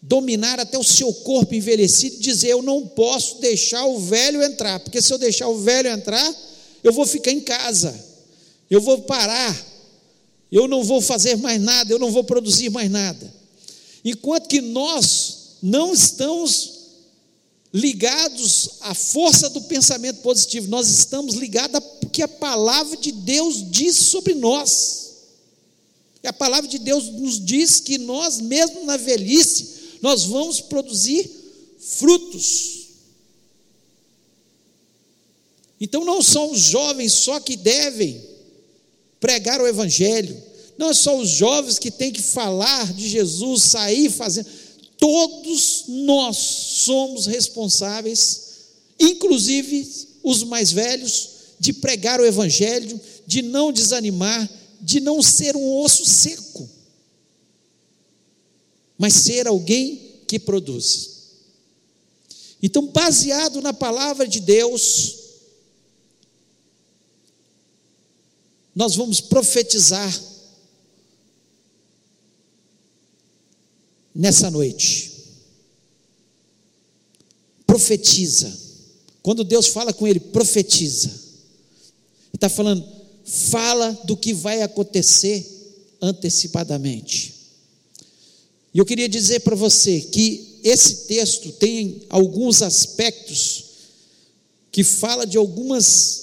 dominar 0.01 0.61
até 0.61 0.77
o 0.77 0.85
seu 0.85 1.13
corpo 1.13 1.55
envelhecido 1.55 2.17
e 2.17 2.21
dizer: 2.21 2.49
Eu 2.49 2.63
não 2.63 2.87
posso 2.87 3.41
deixar 3.41 3.85
o 3.87 3.99
velho 3.99 4.43
entrar, 4.43 4.79
porque 4.81 5.01
se 5.01 5.13
eu 5.13 5.19
deixar 5.19 5.49
o 5.49 5.59
velho 5.59 5.89
entrar, 5.89 6.35
eu 6.85 6.93
vou 6.93 7.07
ficar 7.07 7.33
em 7.33 7.41
casa, 7.41 7.95
eu 8.71 8.81
vou 8.81 9.03
parar, 9.03 9.67
eu 10.51 10.69
não 10.69 10.85
vou 10.85 11.01
fazer 11.01 11.37
mais 11.37 11.61
nada, 11.61 11.93
eu 11.93 11.99
não 11.99 12.11
vou 12.11 12.25
produzir 12.25 12.71
mais 12.71 12.91
nada. 12.91 13.42
Enquanto 14.05 14.49
que 14.49 14.61
nós 14.61 15.57
não 15.63 15.93
estamos 15.93 16.81
ligados 17.73 18.71
à 18.81 18.95
força 18.95 19.49
do 19.49 19.63
pensamento 19.63 20.21
positivo, 20.21 20.69
nós 20.69 20.89
estamos 20.89 21.35
ligados 21.35 21.77
ao 21.77 22.11
que 22.11 22.23
a 22.23 22.29
palavra 22.29 22.97
de 22.97 23.13
Deus 23.13 23.71
diz 23.71 23.97
sobre 23.97 24.35
nós. 24.35 25.13
E 26.23 26.29
a 26.29 26.33
palavra 26.33 26.69
de 26.69 26.79
Deus 26.79 27.05
nos 27.09 27.45
diz 27.45 27.81
que 27.81 27.99
nós, 27.99 28.41
mesmo 28.41 28.85
na 28.85 28.97
velhice, 28.97 29.99
nós 30.03 30.25
vamos 30.25 30.61
produzir 30.61 31.31
frutos. 31.79 32.83
Então 35.81 36.05
não 36.05 36.23
são 36.23 36.53
os 36.53 36.61
jovens 36.61 37.13
só 37.13 37.41
que 37.41 37.57
devem 37.57 38.23
pregar 39.19 39.61
o 39.61 39.67
Evangelho, 39.67 40.41
não 40.79 40.91
é 40.91 40.95
só 40.95 41.19
os 41.19 41.29
jovens 41.29 41.79
que 41.79 41.91
têm 41.91 42.13
que 42.13 42.23
falar 42.23 42.93
de 42.93 43.09
Jesus, 43.09 43.65
sair 43.65 44.11
fazendo. 44.11 44.49
Todos 44.99 45.85
nós 45.89 46.37
somos 46.37 47.27
responsáveis, 47.27 48.43
inclusive 48.99 50.09
os 50.23 50.43
mais 50.45 50.71
velhos, 50.73 51.31
de 51.59 51.73
pregar 51.73 52.21
o 52.21 52.25
Evangelho, 52.25 53.01
de 53.27 53.43
não 53.43 53.73
desanimar, 53.73 54.49
de 54.81 55.01
não 55.01 55.23
ser 55.23 55.57
um 55.57 55.79
osso 55.79 56.05
seco, 56.05 56.69
mas 58.99 59.15
ser 59.15 59.47
alguém 59.47 60.21
que 60.27 60.39
produz. 60.39 61.11
Então, 62.63 62.87
baseado 62.87 63.61
na 63.61 63.73
palavra 63.73 64.27
de 64.27 64.41
Deus, 64.41 65.17
nós 68.75 68.95
vamos 68.95 69.21
profetizar 69.21 70.32
nessa 74.15 74.51
noite. 74.51 75.11
Profetiza. 77.67 78.53
Quando 79.23 79.45
Deus 79.45 79.69
fala 79.69 79.93
com 79.93 80.07
ele, 80.07 80.21
profetiza. 80.21 81.11
Está 82.35 82.49
falando, 82.49 82.85
fala 83.25 83.93
do 84.05 84.17
que 84.17 84.35
vai 84.35 84.63
acontecer 84.63 85.47
antecipadamente. 86.01 87.35
E 88.75 88.79
eu 88.79 88.85
queria 88.85 89.09
dizer 89.09 89.41
para 89.41 89.55
você 89.55 90.01
que 90.01 90.59
esse 90.65 91.07
texto 91.07 91.53
tem 91.53 92.03
alguns 92.09 92.63
aspectos 92.63 93.65
que 94.71 94.83
fala 94.83 95.27
de 95.27 95.37
algumas 95.37 96.23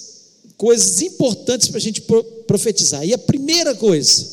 coisas 0.56 1.00
importantes 1.00 1.68
para 1.68 1.78
a 1.78 1.80
gente 1.80 2.02
profetizar. 2.46 3.06
E 3.06 3.14
a 3.14 3.18
primeira 3.18 3.74
coisa 3.74 4.26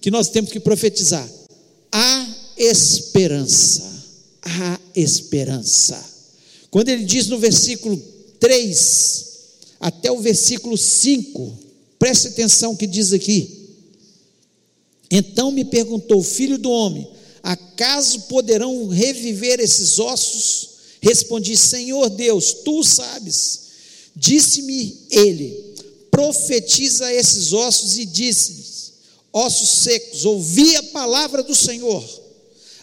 que 0.00 0.10
nós 0.10 0.28
temos 0.28 0.50
que 0.50 0.60
profetizar: 0.60 1.28
há 1.90 2.33
esperança. 2.56 3.92
Há 4.42 4.78
esperança. 4.94 6.12
Quando 6.70 6.88
ele 6.88 7.04
diz 7.04 7.28
no 7.28 7.38
versículo 7.38 7.96
3 8.40 9.24
até 9.80 10.10
o 10.10 10.20
versículo 10.20 10.76
5, 10.76 11.58
preste 11.98 12.28
atenção 12.28 12.74
que 12.76 12.86
diz 12.86 13.12
aqui. 13.12 13.70
Então 15.10 15.50
me 15.50 15.64
perguntou, 15.64 16.22
filho 16.22 16.58
do 16.58 16.70
homem, 16.70 17.06
acaso 17.42 18.22
poderão 18.22 18.88
reviver 18.88 19.60
esses 19.60 19.98
ossos? 19.98 20.70
Respondi, 21.00 21.56
Senhor 21.56 22.08
Deus, 22.10 22.52
tu 22.64 22.82
sabes. 22.82 23.60
Disse-me 24.16 25.06
ele, 25.10 25.74
profetiza 26.10 27.12
esses 27.12 27.52
ossos 27.52 27.98
e 27.98 28.06
disse-lhes, 28.06 28.92
ossos 29.32 29.68
secos, 29.82 30.24
ouvi 30.24 30.76
a 30.76 30.82
palavra 30.84 31.42
do 31.42 31.54
Senhor. 31.54 32.23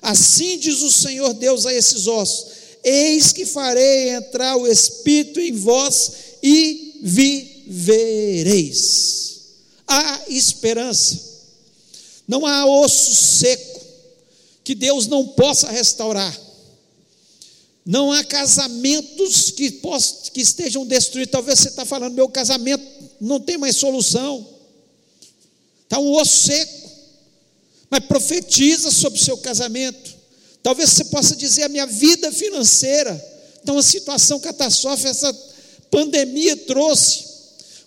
Assim 0.02 0.58
diz 0.58 0.82
o 0.82 0.92
Senhor 0.92 1.34
Deus 1.34 1.66
a 1.66 1.74
esses 1.74 2.08
ossos: 2.08 2.48
Eis 2.84 3.32
que 3.32 3.46
farei 3.46 4.10
entrar 4.10 4.58
o 4.58 4.68
Espírito 4.68 5.40
em 5.40 5.54
vós 5.54 6.12
e 6.42 7.00
vivereis. 7.02 8.82
Há 9.88 10.22
esperança. 10.30 11.32
Não 12.28 12.46
há 12.46 12.66
osso 12.66 13.14
seco 13.14 13.82
que 14.64 14.74
Deus 14.74 15.08
não 15.08 15.28
possa 15.28 15.70
restaurar. 15.70 16.40
Não 17.86 18.12
há 18.12 18.24
casamentos 18.24 19.52
que, 19.52 19.72
possam, 19.72 20.32
que 20.32 20.42
estejam 20.42 20.86
destruídos. 20.86 21.32
Talvez 21.32 21.60
você 21.60 21.68
está 21.70 21.84
falando, 21.84 22.14
meu 22.14 22.30
casamento 22.30 22.84
não 23.20 23.40
tem 23.40 23.58
mais 23.58 23.76
solução. 23.76 24.48
Está 25.84 26.00
um 26.00 26.14
osso 26.14 26.48
seco. 26.48 26.81
Mas 27.92 28.06
profetiza 28.06 28.90
sobre 28.90 29.20
o 29.20 29.24
seu 29.24 29.38
casamento. 29.38 30.16
Talvez 30.64 30.92
você 30.92 31.04
possa 31.06 31.36
dizer: 31.36 31.64
a 31.64 31.70
minha 31.70 31.86
vida 31.86 32.32
financeira 32.32 33.14
está 33.60 33.74
uma 33.74 33.84
situação 33.84 34.40
catastrófica. 34.40 35.10
Essa 35.10 35.34
pandemia 35.92 36.56
trouxe 36.56 37.26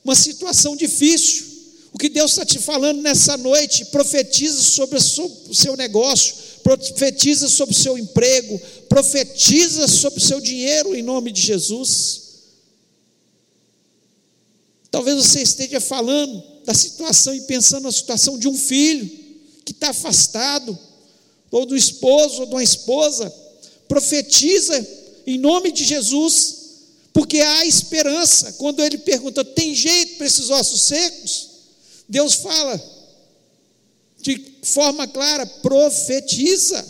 uma 0.05 0.15
situação 0.15 0.77
difícil. 0.77 1.55
O 1.91 1.99
que 1.99 2.11
Deus 2.11 2.33
está 2.33 2.45
te 2.45 2.59
falando 2.59 3.01
nessa 3.01 3.37
noite, 3.37 3.87
profetiza 3.87 4.61
sobre 4.61 4.99
o 4.99 5.55
seu 5.55 5.77
negócio, 5.77 6.35
profetiza 6.63 7.49
sobre 7.49 7.75
o 7.75 7.79
seu 7.79 7.97
emprego, 7.97 8.61
profetiza 8.89 9.87
sobre 9.89 10.19
o 10.19 10.27
seu 10.27 10.41
dinheiro 10.41 10.95
em 10.95 11.03
nome 11.03 11.31
de 11.31 11.41
Jesus. 11.41 12.25
Talvez 14.91 15.17
você 15.17 15.41
esteja 15.41 15.81
falando 15.81 16.43
da 16.65 16.75
situação 16.75 17.33
e 17.33 17.43
pensando 17.43 17.85
na 17.85 17.93
situação 17.93 18.37
de 18.37 18.49
um 18.49 18.59
filho 18.59 19.24
que 19.65 19.73
está 19.73 19.91
afastado, 19.91 20.79
ou 21.51 21.65
do 21.65 21.77
esposo, 21.77 22.41
ou 22.41 22.47
de 22.47 22.55
uma 22.55 22.63
esposa. 22.63 23.33
Profetiza 23.89 24.87
em 25.27 25.39
nome 25.39 25.73
de 25.73 25.85
Jesus, 25.85 26.57
porque 27.13 27.41
há 27.41 27.65
esperança. 27.65 28.53
Quando 28.55 28.83
ele 28.83 28.99
pergunta: 28.99 29.45
tem 29.45 29.75
jeito 29.75 30.17
para 30.17 30.27
esses 30.27 30.51
ossos 30.51 30.83
secos? 30.83 31.49
Deus 32.09 32.35
fala 32.35 32.83
de 34.21 34.55
forma 34.63 35.07
clara: 35.07 35.47
profetiza, 35.47 36.85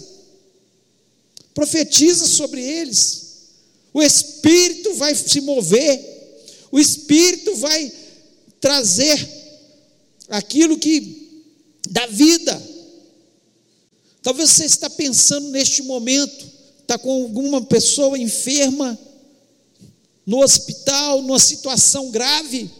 profetiza 1.52 2.26
sobre 2.26 2.62
eles. 2.62 3.22
O 3.92 4.02
Espírito 4.02 4.94
vai 4.94 5.14
se 5.14 5.40
mover, 5.40 6.00
o 6.72 6.80
Espírito 6.80 7.54
vai 7.56 7.92
trazer 8.60 9.28
aquilo 10.28 10.78
que 10.78 11.23
dá 11.88 12.06
vida. 12.06 12.60
Talvez 14.22 14.50
você 14.50 14.64
está 14.64 14.88
pensando 14.88 15.50
neste 15.50 15.82
momento, 15.82 16.46
está 16.80 16.98
com 16.98 17.10
alguma 17.22 17.60
pessoa 17.62 18.18
enferma 18.18 18.98
no 20.26 20.42
hospital, 20.42 21.22
numa 21.22 21.38
situação 21.38 22.10
grave 22.10 22.70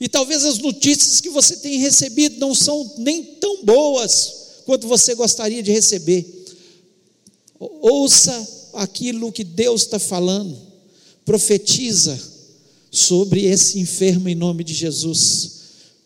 e 0.00 0.08
talvez 0.08 0.46
as 0.46 0.58
notícias 0.58 1.20
que 1.20 1.28
você 1.28 1.58
tem 1.58 1.78
recebido 1.78 2.38
não 2.38 2.54
são 2.54 2.90
nem 2.96 3.22
tão 3.22 3.62
boas 3.62 4.62
quanto 4.64 4.88
você 4.88 5.14
gostaria 5.14 5.62
de 5.62 5.70
receber. 5.70 6.26
Ouça 7.58 8.70
aquilo 8.72 9.30
que 9.30 9.44
Deus 9.44 9.82
está 9.82 9.98
falando, 9.98 10.56
profetiza 11.22 12.18
sobre 12.90 13.44
esse 13.44 13.78
enfermo 13.78 14.26
em 14.26 14.34
nome 14.34 14.64
de 14.64 14.72
Jesus. 14.72 15.59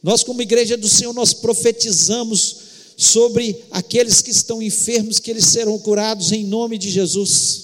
Nós, 0.04 0.22
como 0.22 0.42
igreja 0.42 0.76
do 0.76 0.86
Senhor, 0.86 1.14
nós 1.14 1.32
profetizamos 1.32 2.56
sobre 2.94 3.64
aqueles 3.70 4.20
que 4.20 4.30
estão 4.30 4.60
enfermos, 4.60 5.18
que 5.18 5.30
eles 5.30 5.46
serão 5.46 5.78
curados 5.78 6.30
em 6.30 6.44
nome 6.44 6.76
de 6.76 6.90
Jesus. 6.90 7.62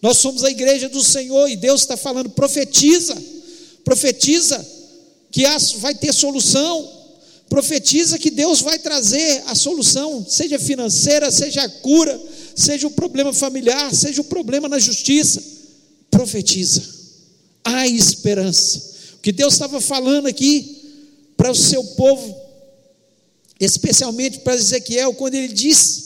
Nós 0.00 0.18
somos 0.18 0.44
a 0.44 0.50
igreja 0.50 0.88
do 0.88 1.02
Senhor 1.02 1.48
e 1.48 1.56
Deus 1.56 1.80
está 1.80 1.96
falando, 1.96 2.30
profetiza, 2.30 3.20
profetiza 3.84 4.64
que 5.32 5.42
vai 5.78 5.92
ter 5.92 6.14
solução. 6.14 6.88
Profetiza 7.48 8.16
que 8.16 8.30
Deus 8.30 8.60
vai 8.60 8.78
trazer 8.78 9.42
a 9.46 9.54
solução, 9.54 10.24
seja 10.26 10.60
financeira, 10.60 11.32
seja 11.32 11.62
a 11.64 11.68
cura, 11.68 12.18
seja 12.54 12.86
o 12.86 12.92
problema 12.92 13.32
familiar, 13.32 13.92
seja 13.92 14.20
o 14.20 14.24
problema 14.24 14.68
na 14.68 14.78
justiça. 14.78 15.42
Profetiza. 16.10 16.80
Há 17.64 17.88
esperança. 17.88 18.92
O 19.16 19.18
que 19.18 19.32
Deus 19.32 19.52
estava 19.54 19.80
falando 19.80 20.28
aqui 20.28 20.81
para 21.42 21.50
o 21.50 21.56
seu 21.56 21.82
povo, 21.82 22.40
especialmente 23.58 24.38
para 24.38 24.54
Ezequiel, 24.54 25.12
quando 25.14 25.34
ele 25.34 25.48
disse, 25.48 26.04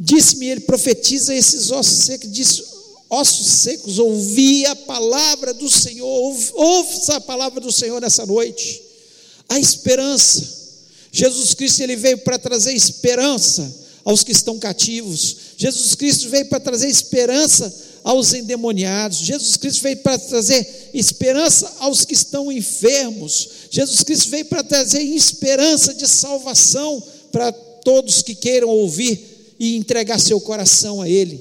disse-me, 0.00 0.46
ele 0.46 0.60
profetiza 0.60 1.34
esses 1.34 1.70
ossos 1.70 1.98
secos, 2.04 2.32
disse: 2.32 2.64
ossos 3.10 3.46
secos, 3.46 3.98
ouvi 3.98 4.64
a 4.64 4.74
palavra 4.74 5.52
do 5.52 5.68
Senhor, 5.68 6.34
ouça 6.54 7.16
a 7.16 7.20
palavra 7.20 7.60
do 7.60 7.70
Senhor 7.70 8.00
nessa 8.00 8.24
noite. 8.24 8.80
A 9.50 9.60
esperança. 9.60 10.56
Jesus 11.12 11.52
Cristo 11.52 11.82
ele 11.82 11.96
veio 11.96 12.16
para 12.16 12.38
trazer 12.38 12.72
esperança 12.72 13.70
aos 14.02 14.24
que 14.24 14.32
estão 14.32 14.58
cativos. 14.58 15.36
Jesus 15.58 15.94
Cristo 15.94 16.30
veio 16.30 16.46
para 16.46 16.60
trazer 16.60 16.88
esperança 16.88 17.88
aos 18.08 18.32
endemoniados. 18.32 19.18
Jesus 19.18 19.56
Cristo 19.56 19.82
veio 19.82 19.98
para 19.98 20.18
trazer 20.18 20.90
esperança 20.94 21.70
aos 21.78 22.06
que 22.06 22.14
estão 22.14 22.50
enfermos. 22.50 23.48
Jesus 23.70 24.02
Cristo 24.02 24.30
veio 24.30 24.46
para 24.46 24.62
trazer 24.62 25.02
esperança 25.02 25.94
de 25.94 26.06
salvação 26.06 27.02
para 27.30 27.52
todos 27.52 28.22
que 28.22 28.34
queiram 28.34 28.68
ouvir 28.68 29.54
e 29.58 29.76
entregar 29.76 30.18
seu 30.18 30.40
coração 30.40 31.02
a 31.02 31.08
Ele. 31.08 31.40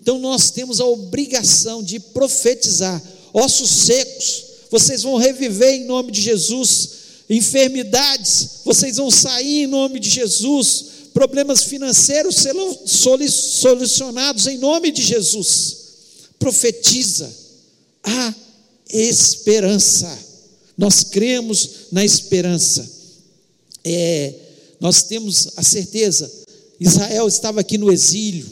Então 0.00 0.18
nós 0.18 0.50
temos 0.50 0.80
a 0.80 0.86
obrigação 0.86 1.82
de 1.82 2.00
profetizar. 2.00 3.02
Ossos 3.32 3.70
secos, 3.70 4.44
vocês 4.70 5.02
vão 5.02 5.16
reviver 5.16 5.74
em 5.74 5.84
nome 5.84 6.12
de 6.12 6.20
Jesus. 6.20 6.90
Enfermidades, 7.28 8.60
vocês 8.64 8.96
vão 8.96 9.10
sair 9.10 9.64
em 9.64 9.66
nome 9.66 10.00
de 10.00 10.08
Jesus. 10.08 10.84
Problemas 11.12 11.64
financeiros 11.64 12.36
serão 12.36 12.78
solucionados 12.86 14.46
em 14.46 14.56
nome 14.56 14.90
de 14.90 15.02
Jesus. 15.02 15.76
Profetiza 16.38 17.30
a 18.02 18.34
esperança. 18.88 20.27
Nós 20.78 21.02
cremos 21.02 21.70
na 21.90 22.04
esperança. 22.04 22.88
É, 23.84 24.32
nós 24.80 25.02
temos 25.02 25.48
a 25.56 25.62
certeza. 25.64 26.30
Israel 26.78 27.26
estava 27.26 27.60
aqui 27.60 27.76
no 27.76 27.92
exílio 27.92 28.46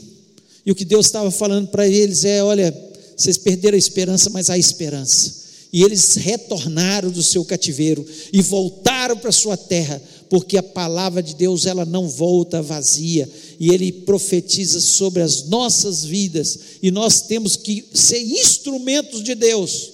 e 0.67 0.73
o 0.73 0.75
que 0.75 0.85
Deus 0.85 1.07
estava 1.07 1.31
falando 1.31 1.69
para 1.69 1.87
eles 1.87 2.25
é: 2.25 2.43
olha, 2.43 2.77
vocês 3.17 3.39
perderam 3.39 3.77
a 3.77 3.79
esperança, 3.79 4.29
mas 4.29 4.51
há 4.51 4.59
esperança. 4.59 5.47
E 5.73 5.83
eles 5.83 6.15
retornaram 6.15 7.11
do 7.11 7.23
seu 7.23 7.45
cativeiro 7.45 8.05
e 8.33 8.43
voltaram 8.43 9.17
para 9.17 9.31
sua 9.31 9.57
terra, 9.57 10.03
porque 10.29 10.57
a 10.57 10.63
palavra 10.63 11.23
de 11.23 11.35
Deus 11.35 11.67
ela 11.67 11.85
não 11.85 12.09
volta 12.09 12.63
vazia, 12.63 13.29
e 13.61 13.71
ele 13.71 13.93
profetiza 13.93 14.81
sobre 14.81 15.23
as 15.23 15.45
nossas 15.45 16.05
vidas, 16.05 16.59
e 16.83 16.91
nós 16.91 17.21
temos 17.21 17.57
que 17.57 17.85
ser 17.93 18.21
instrumentos 18.21 19.23
de 19.23 19.35
Deus, 19.35 19.93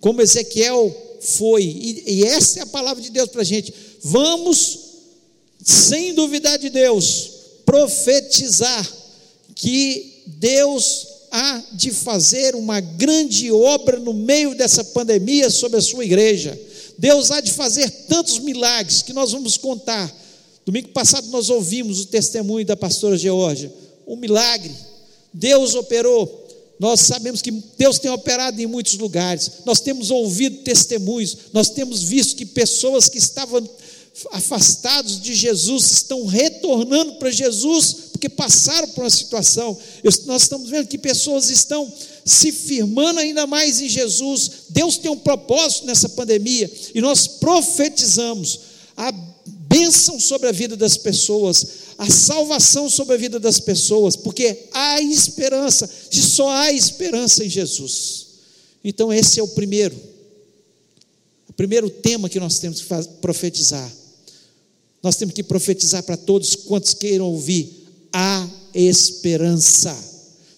como 0.00 0.22
Ezequiel 0.22 0.94
foi, 1.20 1.62
e, 1.62 2.02
e 2.06 2.24
essa 2.24 2.60
é 2.60 2.62
a 2.62 2.66
palavra 2.66 3.02
de 3.02 3.10
Deus 3.10 3.28
para 3.28 3.42
a 3.42 3.44
gente. 3.44 3.72
Vamos, 4.02 4.78
sem 5.64 6.14
duvidar 6.14 6.58
de 6.58 6.70
Deus, 6.70 7.30
profetizar 7.64 8.86
que 9.54 10.22
Deus 10.26 11.06
há 11.30 11.62
de 11.72 11.90
fazer 11.90 12.54
uma 12.54 12.80
grande 12.80 13.50
obra 13.50 13.98
no 13.98 14.14
meio 14.14 14.54
dessa 14.54 14.84
pandemia 14.84 15.50
sobre 15.50 15.78
a 15.78 15.82
sua 15.82 16.04
igreja. 16.04 16.58
Deus 16.98 17.30
há 17.30 17.40
de 17.40 17.52
fazer 17.52 17.90
tantos 18.08 18.38
milagres 18.38 19.02
que 19.02 19.12
nós 19.12 19.32
vamos 19.32 19.56
contar. 19.56 20.14
Domingo 20.64 20.88
passado 20.88 21.28
nós 21.28 21.50
ouvimos 21.50 22.00
o 22.00 22.06
testemunho 22.06 22.64
da 22.64 22.76
pastora 22.76 23.16
Georgia. 23.16 23.72
Um 24.06 24.16
milagre. 24.16 24.72
Deus 25.32 25.74
operou. 25.74 26.45
Nós 26.78 27.00
sabemos 27.00 27.40
que 27.40 27.50
Deus 27.78 27.98
tem 27.98 28.10
operado 28.10 28.60
em 28.60 28.66
muitos 28.66 28.94
lugares. 28.98 29.50
Nós 29.64 29.80
temos 29.80 30.10
ouvido 30.10 30.62
testemunhos. 30.62 31.36
Nós 31.52 31.70
temos 31.70 32.02
visto 32.02 32.36
que 32.36 32.44
pessoas 32.44 33.08
que 33.08 33.18
estavam 33.18 33.66
afastados 34.32 35.20
de 35.20 35.34
Jesus 35.34 35.90
estão 35.90 36.24
retornando 36.24 37.14
para 37.14 37.30
Jesus 37.30 38.06
porque 38.12 38.30
passaram 38.30 38.88
por 38.88 39.04
uma 39.04 39.10
situação. 39.10 39.76
nós 40.24 40.42
estamos 40.42 40.70
vendo 40.70 40.88
que 40.88 40.96
pessoas 40.96 41.50
estão 41.50 41.92
se 42.24 42.50
firmando 42.50 43.20
ainda 43.20 43.46
mais 43.46 43.80
em 43.80 43.88
Jesus. 43.88 44.50
Deus 44.70 44.96
tem 44.96 45.10
um 45.10 45.18
propósito 45.18 45.86
nessa 45.86 46.08
pandemia 46.08 46.70
e 46.94 47.00
nós 47.00 47.26
profetizamos 47.26 48.60
a 48.96 49.12
bênção 49.76 50.18
sobre 50.18 50.48
a 50.48 50.52
vida 50.52 50.74
das 50.74 50.96
pessoas, 50.96 51.66
a 51.98 52.08
salvação 52.10 52.88
sobre 52.88 53.14
a 53.14 53.18
vida 53.18 53.38
das 53.38 53.60
pessoas, 53.60 54.16
porque 54.16 54.68
há 54.72 55.02
esperança, 55.02 55.88
e 56.10 56.16
só 56.16 56.48
há 56.48 56.72
esperança 56.72 57.44
em 57.44 57.50
Jesus. 57.50 58.26
Então, 58.82 59.12
esse 59.12 59.38
é 59.38 59.42
o 59.42 59.48
primeiro, 59.48 59.94
o 61.48 61.52
primeiro 61.52 61.90
tema 61.90 62.28
que 62.28 62.40
nós 62.40 62.58
temos 62.58 62.80
que 62.80 62.88
profetizar. 63.20 63.92
Nós 65.02 65.16
temos 65.16 65.34
que 65.34 65.42
profetizar 65.42 66.02
para 66.02 66.16
todos 66.16 66.54
quantos 66.54 66.94
queiram 66.94 67.26
ouvir 67.26 67.86
há 68.12 68.48
esperança. 68.74 69.94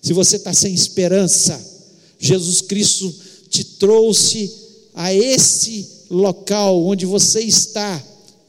se 0.00 0.12
você 0.12 0.36
está 0.36 0.54
sem 0.54 0.72
esperança, 0.72 1.60
Jesus 2.20 2.60
Cristo 2.60 3.12
te 3.50 3.64
trouxe 3.64 4.50
a 4.94 5.12
esse 5.12 5.86
local 6.08 6.84
onde 6.84 7.04
você 7.04 7.40
está, 7.40 8.02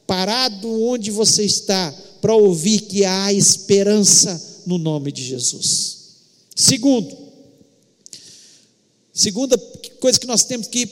parado 0.10 0.68
onde 0.86 1.12
você 1.12 1.44
está, 1.44 1.94
para 2.20 2.36
ouvir 2.36 2.80
que 2.82 3.06
há 3.06 3.32
esperança 3.32 4.64
no 4.66 4.80
nome 4.80 5.12
de 5.12 5.24
Jesus. 5.24 5.98
Segundo, 6.56 7.16
segunda 9.14 9.56
coisa 10.00 10.20
que 10.20 10.26
nós 10.26 10.44
temos 10.44 10.66
que 10.66 10.88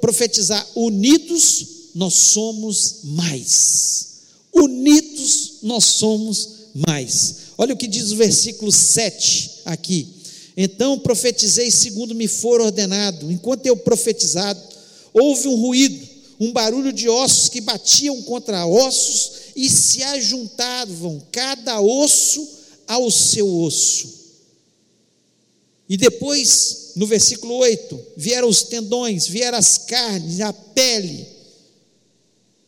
profetizar: 0.00 0.66
unidos 0.74 1.66
nós 1.94 2.14
somos 2.14 3.00
mais. 3.04 4.06
Unidos 4.54 5.58
nós 5.62 5.84
somos 5.84 6.48
mais. 6.74 7.36
Olha 7.58 7.74
o 7.74 7.76
que 7.76 7.86
diz 7.86 8.10
o 8.10 8.16
versículo 8.16 8.72
7 8.72 9.50
aqui. 9.66 10.08
Então 10.56 10.98
profetizei 10.98 11.70
segundo 11.70 12.14
me 12.14 12.26
for 12.26 12.62
ordenado. 12.62 13.30
Enquanto 13.30 13.66
eu 13.66 13.76
profetizado, 13.76 14.62
houve 15.12 15.46
um 15.46 15.56
ruído, 15.56 16.05
um 16.38 16.52
barulho 16.52 16.92
de 16.92 17.08
ossos 17.08 17.48
que 17.48 17.60
batiam 17.60 18.22
contra 18.22 18.66
ossos 18.66 19.52
e 19.56 19.68
se 19.70 20.02
ajuntavam, 20.02 21.22
cada 21.32 21.80
osso 21.80 22.46
ao 22.86 23.10
seu 23.10 23.48
osso. 23.60 24.14
E 25.88 25.96
depois, 25.96 26.92
no 26.96 27.06
versículo 27.06 27.54
8, 27.54 28.00
vieram 28.16 28.48
os 28.48 28.62
tendões, 28.64 29.26
vieram 29.26 29.56
as 29.56 29.78
carnes, 29.78 30.40
a 30.40 30.52
pele, 30.52 31.26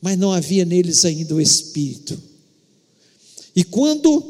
mas 0.00 0.16
não 0.16 0.32
havia 0.32 0.64
neles 0.64 1.04
ainda 1.04 1.34
o 1.34 1.40
espírito. 1.40 2.20
E 3.54 3.64
quando 3.64 4.24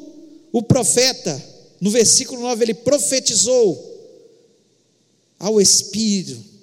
o 0.51 0.62
profeta, 0.62 1.40
no 1.81 1.90
versículo 1.90 2.40
9, 2.40 2.64
ele 2.64 2.74
profetizou 2.74 3.87
ao 5.38 5.61
espírito 5.61 6.58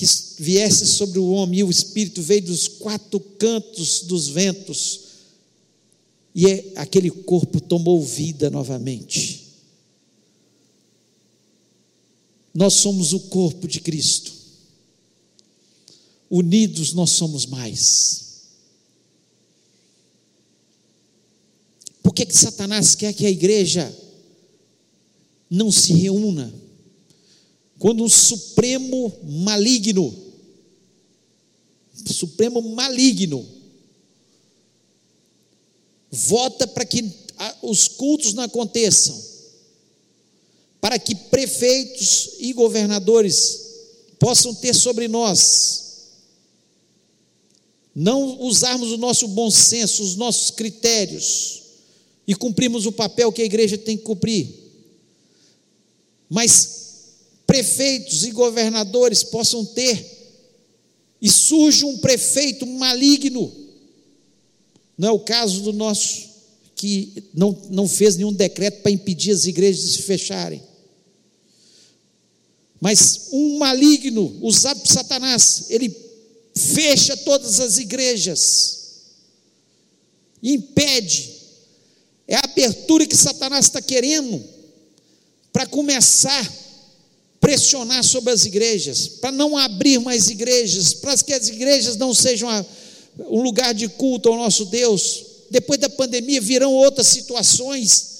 que 0.00 0.42
viesse 0.42 0.86
sobre 0.86 1.18
o 1.18 1.30
homem, 1.30 1.58
e 1.58 1.64
o 1.64 1.70
espírito 1.70 2.22
veio 2.22 2.42
dos 2.42 2.66
quatro 2.66 3.20
cantos 3.20 4.00
dos 4.04 4.28
ventos, 4.28 5.00
e 6.34 6.46
é, 6.46 6.72
aquele 6.76 7.10
corpo 7.10 7.60
tomou 7.60 8.02
vida 8.02 8.48
novamente. 8.48 9.48
Nós 12.54 12.74
somos 12.74 13.12
o 13.12 13.20
corpo 13.20 13.68
de 13.68 13.80
Cristo. 13.80 14.32
Unidos 16.30 16.94
nós 16.94 17.10
somos 17.10 17.44
mais. 17.44 18.30
Por 22.02 22.14
que, 22.14 22.24
que 22.24 22.34
Satanás 22.34 22.94
quer 22.94 23.12
que 23.12 23.26
a 23.26 23.30
igreja 23.30 23.94
não 25.50 25.70
se 25.70 25.92
reúna? 25.92 26.59
Quando 27.80 28.04
um 28.04 28.08
supremo 28.10 29.10
maligno, 29.24 30.14
supremo 32.06 32.60
maligno, 32.60 33.44
vota 36.10 36.66
para 36.66 36.84
que 36.84 37.02
os 37.62 37.88
cultos 37.88 38.34
não 38.34 38.42
aconteçam, 38.44 39.18
para 40.78 40.98
que 40.98 41.14
prefeitos 41.14 42.32
e 42.38 42.52
governadores 42.52 43.62
possam 44.18 44.54
ter 44.54 44.74
sobre 44.74 45.08
nós, 45.08 46.10
não 47.94 48.42
usarmos 48.42 48.92
o 48.92 48.98
nosso 48.98 49.26
bom 49.26 49.50
senso, 49.50 50.02
os 50.02 50.16
nossos 50.16 50.50
critérios, 50.50 51.62
e 52.26 52.34
cumprimos 52.34 52.84
o 52.84 52.92
papel 52.92 53.32
que 53.32 53.40
a 53.40 53.46
igreja 53.46 53.78
tem 53.78 53.96
que 53.96 54.04
cumprir. 54.04 54.50
Mas 56.28 56.80
prefeitos 57.50 58.24
e 58.24 58.30
governadores 58.30 59.24
possam 59.24 59.64
ter, 59.64 60.06
e 61.20 61.28
surge 61.28 61.84
um 61.84 61.98
prefeito 61.98 62.64
maligno, 62.64 63.52
não 64.96 65.08
é 65.08 65.10
o 65.10 65.18
caso 65.18 65.60
do 65.62 65.72
nosso, 65.72 66.30
que 66.76 67.24
não, 67.34 67.60
não 67.68 67.88
fez 67.88 68.14
nenhum 68.14 68.32
decreto 68.32 68.82
para 68.82 68.92
impedir 68.92 69.32
as 69.32 69.46
igrejas 69.46 69.82
de 69.82 69.90
se 69.96 70.02
fecharem. 70.02 70.62
Mas 72.80 73.30
um 73.32 73.58
maligno, 73.58 74.38
usado 74.40 74.78
por 74.78 74.88
Satanás, 74.88 75.64
ele 75.70 75.94
fecha 76.54 77.16
todas 77.16 77.58
as 77.58 77.78
igrejas, 77.78 78.78
impede. 80.40 81.32
É 82.28 82.36
a 82.36 82.42
abertura 82.44 83.04
que 83.04 83.16
Satanás 83.16 83.66
está 83.66 83.82
querendo 83.82 84.40
para 85.52 85.66
começar 85.66 86.59
pressionar 87.40 88.04
sobre 88.04 88.32
as 88.32 88.44
igrejas, 88.44 89.08
para 89.08 89.32
não 89.32 89.56
abrir 89.56 89.98
mais 89.98 90.28
igrejas, 90.28 90.92
para 90.92 91.16
que 91.16 91.32
as 91.32 91.48
igrejas 91.48 91.96
não 91.96 92.12
sejam 92.12 92.48
um 93.18 93.40
lugar 93.42 93.72
de 93.72 93.88
culto 93.88 94.28
ao 94.28 94.36
nosso 94.36 94.66
Deus. 94.66 95.24
Depois 95.50 95.80
da 95.80 95.88
pandemia 95.88 96.40
virão 96.40 96.72
outras 96.72 97.06
situações 97.08 98.10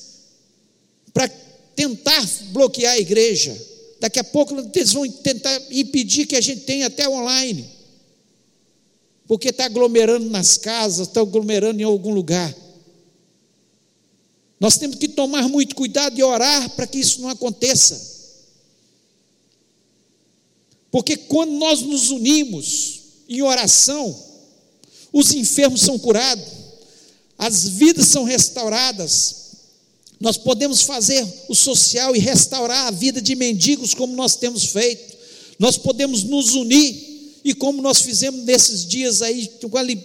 para 1.12 1.28
tentar 1.76 2.26
bloquear 2.50 2.94
a 2.94 2.98
igreja. 2.98 3.56
Daqui 4.00 4.18
a 4.18 4.24
pouco 4.24 4.54
eles 4.74 4.92
vão 4.92 5.06
tentar 5.09 5.61
impedir 5.70 6.26
que 6.26 6.35
a 6.35 6.40
gente 6.40 6.62
tenha 6.62 6.87
até 6.87 7.06
online, 7.06 7.68
porque 9.28 9.50
está 9.50 9.66
aglomerando 9.66 10.30
nas 10.30 10.56
casas, 10.56 11.06
está 11.06 11.20
aglomerando 11.20 11.80
em 11.80 11.85
algum 11.85 12.14
lugar. 12.14 12.54
Nós 14.59 14.78
temos 14.78 14.96
que 14.96 15.09
tomar 15.09 15.48
muito 15.48 15.74
cuidado 15.74 16.18
e 16.18 16.22
orar 16.22 16.70
para 16.70 16.87
que 16.87 16.98
isso 16.98 17.20
não 17.20 17.28
aconteça. 17.28 18.19
Porque 20.90 21.16
quando 21.16 21.53
nós 21.53 21.83
nos 21.83 22.11
unimos 22.11 23.00
em 23.29 23.42
oração, 23.42 24.16
os 25.12 25.33
enfermos 25.33 25.81
são 25.83 25.98
curados, 25.98 26.44
as 27.38 27.68
vidas 27.68 28.09
são 28.09 28.24
restauradas. 28.24 29.37
Nós 30.20 30.37
podemos 30.37 30.83
fazer 30.83 31.26
o 31.48 31.55
social 31.55 32.14
e 32.14 32.18
restaurar 32.18 32.88
a 32.88 32.90
vida 32.90 33.22
de 33.22 33.35
mendigos 33.35 33.94
como 33.94 34.14
nós 34.14 34.37
temos 34.37 34.64
feito. 34.66 35.16
Nós 35.59 35.76
podemos 35.76 36.24
nos 36.24 36.55
unir 36.55 37.40
e 37.44 37.55
como 37.55 37.81
nós 37.81 38.00
fizemos 38.03 38.44
nesses 38.44 38.85
dias 38.85 39.22
aí, 39.22 39.46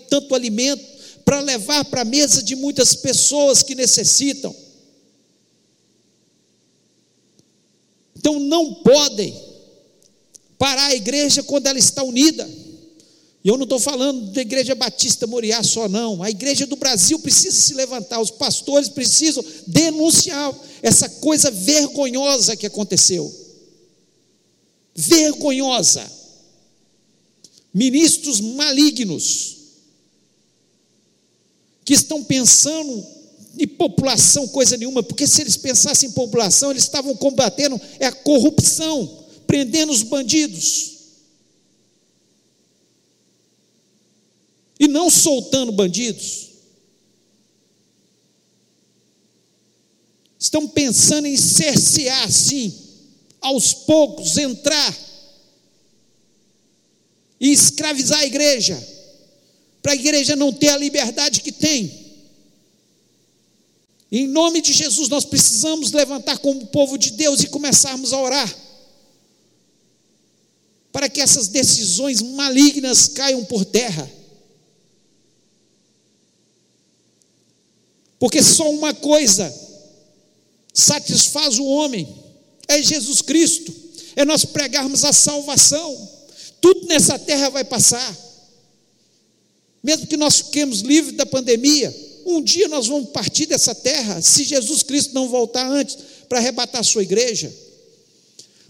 tanto 0.10 0.34
alimento, 0.36 0.96
para 1.26 1.42
levar 1.42 1.84
para 1.86 2.02
a 2.02 2.06
mesa 2.06 2.42
de 2.44 2.56
muitas 2.56 2.94
pessoas 2.94 3.64
que 3.64 3.74
necessitam. 3.74 4.56
Então 8.16 8.40
não 8.40 8.76
podem 8.76 9.36
parar 10.58 10.88
a 10.88 10.96
igreja 10.96 11.44
quando 11.44 11.68
ela 11.68 11.80
está 11.80 12.04
unida. 12.04 12.50
E 13.44 13.48
eu 13.48 13.58
não 13.58 13.64
estou 13.64 13.80
falando 13.80 14.32
da 14.32 14.42
igreja 14.42 14.74
batista 14.74 15.28
Moriá 15.28 15.62
só, 15.62 15.88
não. 15.88 16.24
A 16.24 16.32
igreja 16.32 16.66
do 16.66 16.76
Brasil 16.76 17.20
precisa 17.20 17.56
se 17.56 17.76
levantar, 17.76 18.20
os 18.20 18.32
pastores 18.32 18.90
precisam 18.90 19.46
denunciar 19.68 20.52
essa 20.82 21.08
coisa 21.08 21.52
vergonhosa 21.52 22.56
que 22.56 22.66
aconteceu. 22.66 23.32
Vergonhosa. 24.96 26.12
Ministros 27.72 28.40
malignos 28.40 29.58
que 31.84 31.94
estão 31.94 32.24
pensando 32.24 33.06
em 33.60 33.68
população 33.68 34.48
coisa 34.48 34.76
nenhuma, 34.76 35.04
porque 35.04 35.28
se 35.28 35.42
eles 35.42 35.56
pensassem 35.56 36.10
em 36.10 36.14
população, 36.14 36.72
eles 36.72 36.84
estavam 36.84 37.16
combatendo 37.16 37.80
é 38.00 38.08
a 38.08 38.12
corrupção, 38.12 39.25
prendendo 39.48 39.92
os 39.92 40.04
bandidos. 40.04 40.96
e 44.80 44.88
não 44.88 45.10
soltando 45.10 45.72
bandidos. 45.72 46.50
Estão 50.40 50.68
pensando 50.68 51.28
em 51.28 51.38
cercear, 51.38 52.32
sim, 52.32 52.74
aos 53.42 53.74
poucos 53.74 54.38
entrar 54.38 54.98
e 57.40 57.52
escravizar 57.52 58.20
a 58.20 58.26
igreja, 58.26 58.82
para 59.82 59.94
a 59.94 59.96
igreja 59.96 60.36
não 60.36 60.52
ter 60.52 60.70
a 60.70 60.78
liberdade 60.78 61.42
que 61.42 61.52
tem. 61.52 62.06
Em 64.12 64.28
nome 64.28 64.62
de 64.62 64.72
Jesus, 64.72 65.10
nós 65.10 65.26
precisamos 65.26 65.92
levantar 65.92 66.38
como 66.38 66.68
povo 66.68 66.98
de 66.98 67.12
Deus 67.12 67.42
e 67.42 67.48
começarmos 67.48 68.14
a 68.14 68.22
orar, 68.22 68.56
para 70.96 71.10
que 71.10 71.20
essas 71.20 71.50
decisões 71.50 72.22
malignas 72.22 73.10
caiam 73.10 73.44
por 73.44 73.66
terra. 73.66 74.10
Porque 78.18 78.42
só 78.42 78.72
uma 78.72 78.94
coisa 78.94 79.54
satisfaz 80.74 81.60
o 81.60 81.66
homem, 81.66 82.08
é 82.66 82.82
Jesus 82.82 83.22
Cristo, 83.22 83.76
é 84.16 84.24
nós 84.24 84.46
pregarmos 84.46 85.04
a 85.04 85.12
salvação. 85.12 86.12
Tudo 86.62 86.88
nessa 86.88 87.20
terra 87.20 87.50
vai 87.50 87.66
passar. 87.66 88.18
Mesmo 89.84 90.08
que 90.08 90.16
nós 90.16 90.38
fiquemos 90.38 90.80
livres 90.80 91.18
da 91.18 91.26
pandemia, 91.26 91.94
um 92.26 92.42
dia 92.42 92.70
nós 92.70 92.88
vamos 92.88 93.10
partir 93.10 93.48
dessa 93.48 93.76
terra, 93.76 94.22
se 94.22 94.46
Jesus 94.46 94.82
Cristo 94.82 95.14
não 95.14 95.28
voltar 95.28 95.70
antes, 95.70 95.98
para 96.30 96.40
arrebatar 96.40 96.80
a 96.80 96.86
sua 96.86 97.04
igreja. 97.04 97.54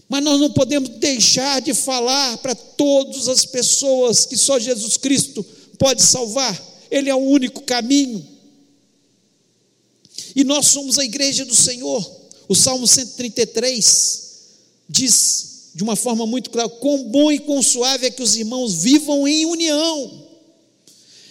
Mas 0.08 0.22
nós 0.22 0.40
não 0.40 0.50
podemos 0.50 0.88
deixar 0.88 1.60
de 1.60 1.74
falar 1.74 2.38
para 2.38 2.54
todas 2.54 3.28
as 3.28 3.44
pessoas 3.44 4.24
que 4.24 4.36
só 4.36 4.58
Jesus 4.58 4.96
Cristo 4.96 5.44
pode 5.78 6.02
salvar, 6.02 6.60
Ele 6.90 7.10
é 7.10 7.14
o 7.14 7.18
único 7.18 7.62
caminho. 7.62 8.26
E 10.34 10.44
nós 10.44 10.66
somos 10.66 10.98
a 10.98 11.04
igreja 11.04 11.44
do 11.44 11.54
Senhor. 11.54 12.08
O 12.48 12.54
Salmo 12.54 12.86
133 12.86 14.22
diz 14.88 15.70
de 15.74 15.82
uma 15.82 15.96
forma 15.96 16.26
muito 16.26 16.50
clara: 16.50 16.68
quão 16.68 17.04
bom 17.04 17.32
e 17.32 17.40
quão 17.40 17.62
suave 17.62 18.06
é 18.06 18.10
que 18.10 18.22
os 18.22 18.36
irmãos 18.36 18.74
vivam 18.74 19.26
em 19.26 19.44
união. 19.44 20.24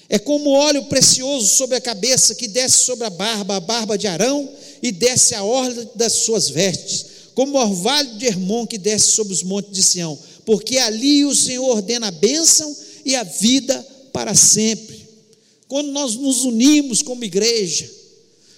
É 0.09 0.19
como 0.19 0.51
óleo 0.51 0.85
precioso 0.85 1.47
sobre 1.47 1.77
a 1.77 1.81
cabeça 1.81 2.35
que 2.35 2.47
desce 2.47 2.79
sobre 2.79 3.07
a 3.07 3.09
barba, 3.09 3.55
a 3.55 3.59
barba 3.59 3.97
de 3.97 4.05
Arão, 4.05 4.47
e 4.83 4.91
desce 4.91 5.33
a 5.33 5.43
orla 5.43 5.89
das 5.95 6.13
suas 6.13 6.49
vestes 6.49 7.14
como 7.35 7.57
o 7.57 7.61
orvalho 7.61 8.17
de 8.17 8.25
Hermon 8.25 8.65
que 8.65 8.77
desce 8.77 9.11
sobre 9.11 9.33
os 9.33 9.43
montes 9.43 9.71
de 9.73 9.83
Sião, 9.83 10.17
porque 10.45 10.77
ali 10.77 11.25
o 11.25 11.35
Senhor 11.35 11.69
ordena 11.69 12.07
a 12.07 12.11
bênção 12.11 12.75
e 13.03 13.13
a 13.15 13.23
vida 13.23 13.85
para 14.13 14.33
sempre. 14.33 15.05
Quando 15.67 15.91
nós 15.91 16.15
nos 16.15 16.45
unimos 16.45 17.01
como 17.01 17.25
igreja, 17.25 17.91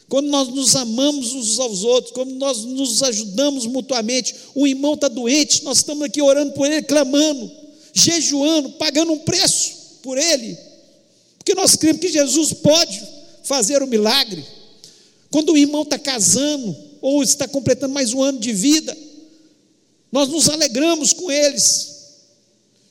quando 0.08 0.28
nós 0.28 0.48
nos 0.50 0.76
amamos 0.76 1.34
uns 1.34 1.60
aos 1.60 1.84
outros, 1.84 2.14
quando 2.14 2.36
nós 2.36 2.64
nos 2.64 3.02
ajudamos 3.02 3.66
mutuamente, 3.66 4.36
o 4.54 4.68
irmão 4.68 4.94
está 4.94 5.08
doente, 5.08 5.64
nós 5.64 5.80
estamos 5.80 6.04
aqui 6.04 6.22
orando 6.22 6.54
por 6.54 6.68
ele, 6.72 6.84
clamando, 6.84 7.52
jejuando, 7.94 8.70
pagando 8.74 9.12
um 9.12 9.20
preço 9.20 10.00
por 10.04 10.18
ele, 10.18 10.56
porque 11.40 11.56
nós 11.56 11.76
cremos 11.76 12.00
que 12.00 12.10
Jesus 12.10 12.54
pode 12.54 13.02
fazer 13.44 13.82
o 13.82 13.88
milagre. 13.88 14.46
Quando 15.32 15.54
o 15.54 15.58
irmão 15.58 15.82
está 15.82 15.98
casando, 15.98 16.87
ou 17.02 17.24
está 17.24 17.48
completando 17.48 17.94
mais 17.94 18.14
um 18.14 18.22
ano 18.22 18.40
de 18.40 18.54
vida, 18.54 18.96
nós 20.12 20.30
nos 20.30 20.50
alegramos 20.50 21.14
com 21.14 21.32
eles, 21.32 21.96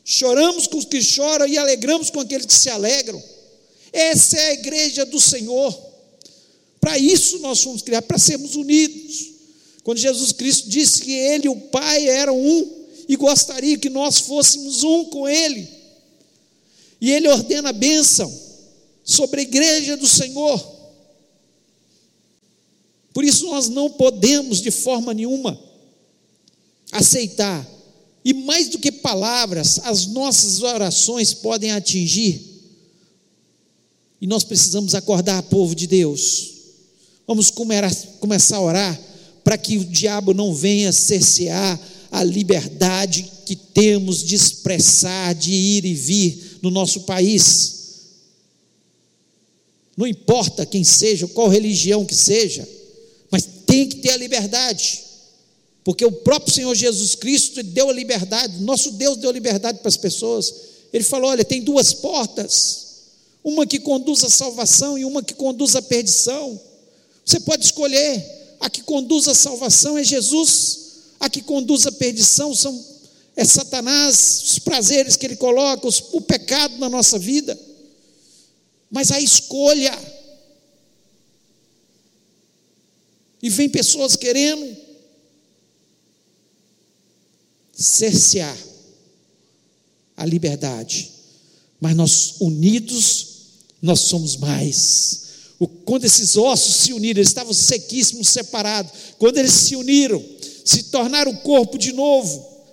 choramos 0.04 0.66
com 0.66 0.78
os 0.78 0.84
que 0.84 1.02
choram 1.02 1.46
e 1.46 1.56
alegramos 1.56 2.10
com 2.10 2.20
aqueles 2.20 2.46
que 2.46 2.54
se 2.54 2.68
alegram. 2.68 3.22
Essa 3.92 4.36
é 4.36 4.50
a 4.50 4.54
igreja 4.54 5.06
do 5.06 5.18
Senhor. 5.18 5.74
Para 6.80 6.98
isso 6.98 7.38
nós 7.38 7.60
fomos 7.62 7.82
criados, 7.82 8.06
para 8.06 8.18
sermos 8.18 8.54
unidos. 8.54 9.32
Quando 9.82 9.98
Jesus 9.98 10.32
Cristo 10.32 10.68
disse 10.68 11.00
que 11.02 11.12
Ele 11.12 11.46
e 11.46 11.48
o 11.48 11.56
Pai 11.56 12.08
eram 12.08 12.38
um 12.38 12.86
e 13.08 13.16
gostaria 13.16 13.78
que 13.78 13.88
nós 13.88 14.18
fôssemos 14.20 14.82
um 14.82 15.04
com 15.06 15.28
Ele, 15.28 15.66
e 17.00 17.10
Ele 17.10 17.28
ordena 17.28 17.70
a 17.70 17.72
bênção 17.72 18.32
sobre 19.04 19.40
a 19.40 19.42
igreja 19.44 19.96
do 19.96 20.06
Senhor. 20.06 20.75
Por 23.16 23.24
isso 23.24 23.46
nós 23.46 23.70
não 23.70 23.88
podemos 23.88 24.60
de 24.60 24.70
forma 24.70 25.14
nenhuma 25.14 25.58
aceitar. 26.92 27.66
E 28.22 28.34
mais 28.34 28.68
do 28.68 28.78
que 28.78 28.92
palavras, 28.92 29.80
as 29.84 30.04
nossas 30.08 30.60
orações 30.60 31.32
podem 31.32 31.72
atingir. 31.72 32.42
E 34.20 34.26
nós 34.26 34.44
precisamos 34.44 34.94
acordar, 34.94 35.42
povo 35.44 35.74
de 35.74 35.86
Deus. 35.86 36.56
Vamos 37.26 37.48
começar 37.48 38.58
a 38.58 38.60
orar 38.60 39.00
para 39.42 39.56
que 39.56 39.78
o 39.78 39.84
diabo 39.86 40.34
não 40.34 40.54
venha 40.54 40.92
cercear 40.92 41.80
a 42.12 42.22
liberdade 42.22 43.32
que 43.46 43.56
temos 43.56 44.22
de 44.22 44.34
expressar, 44.34 45.34
de 45.34 45.52
ir 45.54 45.86
e 45.86 45.94
vir 45.94 46.58
no 46.60 46.70
nosso 46.70 47.04
país. 47.04 47.76
Não 49.96 50.06
importa 50.06 50.66
quem 50.66 50.84
seja, 50.84 51.26
qual 51.26 51.48
religião 51.48 52.04
que 52.04 52.14
seja, 52.14 52.75
tem 53.76 53.88
que 53.88 53.96
ter 53.96 54.10
a 54.10 54.16
liberdade, 54.16 55.04
porque 55.84 56.04
o 56.04 56.10
próprio 56.10 56.54
Senhor 56.54 56.74
Jesus 56.74 57.14
Cristo 57.14 57.62
deu 57.62 57.90
a 57.90 57.92
liberdade, 57.92 58.58
nosso 58.62 58.92
Deus 58.92 59.18
deu 59.18 59.28
a 59.28 59.32
liberdade 59.32 59.80
para 59.80 59.88
as 59.88 59.96
pessoas. 59.96 60.54
Ele 60.92 61.04
falou: 61.04 61.30
olha, 61.30 61.44
tem 61.44 61.60
duas 61.60 61.92
portas, 61.92 62.86
uma 63.44 63.66
que 63.66 63.78
conduz 63.78 64.24
à 64.24 64.30
salvação 64.30 64.96
e 64.96 65.04
uma 65.04 65.22
que 65.22 65.34
conduz 65.34 65.76
à 65.76 65.82
perdição. 65.82 66.58
Você 67.24 67.40
pode 67.40 67.64
escolher. 67.64 68.34
A 68.58 68.70
que 68.70 68.80
conduz 68.80 69.28
à 69.28 69.34
salvação 69.34 69.98
é 69.98 70.02
Jesus, 70.02 70.78
a 71.20 71.28
que 71.28 71.42
conduz 71.42 71.86
à 71.86 71.92
perdição 71.92 72.54
são 72.54 72.82
é 73.36 73.44
Satanás, 73.44 74.42
os 74.44 74.58
prazeres 74.58 75.14
que 75.14 75.26
ele 75.26 75.36
coloca, 75.36 75.86
os, 75.86 76.02
o 76.12 76.22
pecado 76.22 76.78
na 76.78 76.88
nossa 76.88 77.18
vida. 77.18 77.56
Mas 78.90 79.10
a 79.10 79.20
escolha 79.20 79.92
E 83.46 83.48
vem 83.48 83.68
pessoas 83.68 84.16
querendo 84.16 84.76
cercear 87.72 88.58
a 90.16 90.26
liberdade. 90.26 91.12
Mas 91.80 91.94
nós 91.94 92.40
unidos, 92.40 93.26
nós 93.80 94.00
somos 94.00 94.36
mais. 94.36 95.26
Quando 95.84 96.06
esses 96.06 96.36
ossos 96.36 96.74
se 96.74 96.92
uniram, 96.92 97.20
eles 97.20 97.28
estavam 97.28 97.54
sequíssimos, 97.54 98.30
separados. 98.30 98.90
Quando 99.16 99.38
eles 99.38 99.52
se 99.52 99.76
uniram, 99.76 100.20
se 100.64 100.82
tornaram 100.90 101.30
o 101.30 101.38
corpo 101.42 101.78
de 101.78 101.92
novo, 101.92 102.64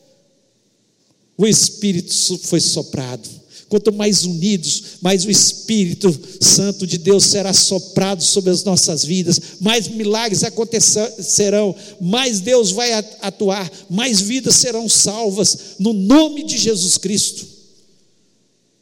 o 1.37 1.45
Espírito 1.45 2.39
foi 2.39 2.59
soprado 2.59 3.29
Quanto 3.73 3.91
mais 3.91 4.23
unidos, 4.23 4.83
mais 5.01 5.25
o 5.25 5.31
Espírito 5.31 6.15
Santo 6.39 6.85
de 6.85 6.99
Deus 6.99 7.23
será 7.23 7.51
soprado 7.53 8.21
sobre 8.21 8.51
as 8.51 8.63
nossas 8.63 9.03
vidas, 9.03 9.41
mais 9.59 9.87
milagres 9.87 10.43
acontecerão, 10.43 11.75
mais 11.99 12.39
Deus 12.39 12.69
vai 12.69 12.93
atuar, 13.19 13.71
mais 13.89 14.21
vidas 14.21 14.57
serão 14.57 14.87
salvas, 14.87 15.57
no 15.79 15.91
nome 15.91 16.43
de 16.43 16.55
Jesus 16.55 16.99
Cristo. 16.99 17.47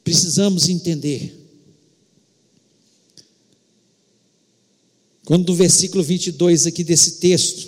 Precisamos 0.03 0.67
entender. 0.67 1.39
Quando 5.23 5.47
no 5.47 5.55
versículo 5.55 6.03
22 6.03 6.67
aqui 6.67 6.83
desse 6.83 7.11
texto, 7.11 7.65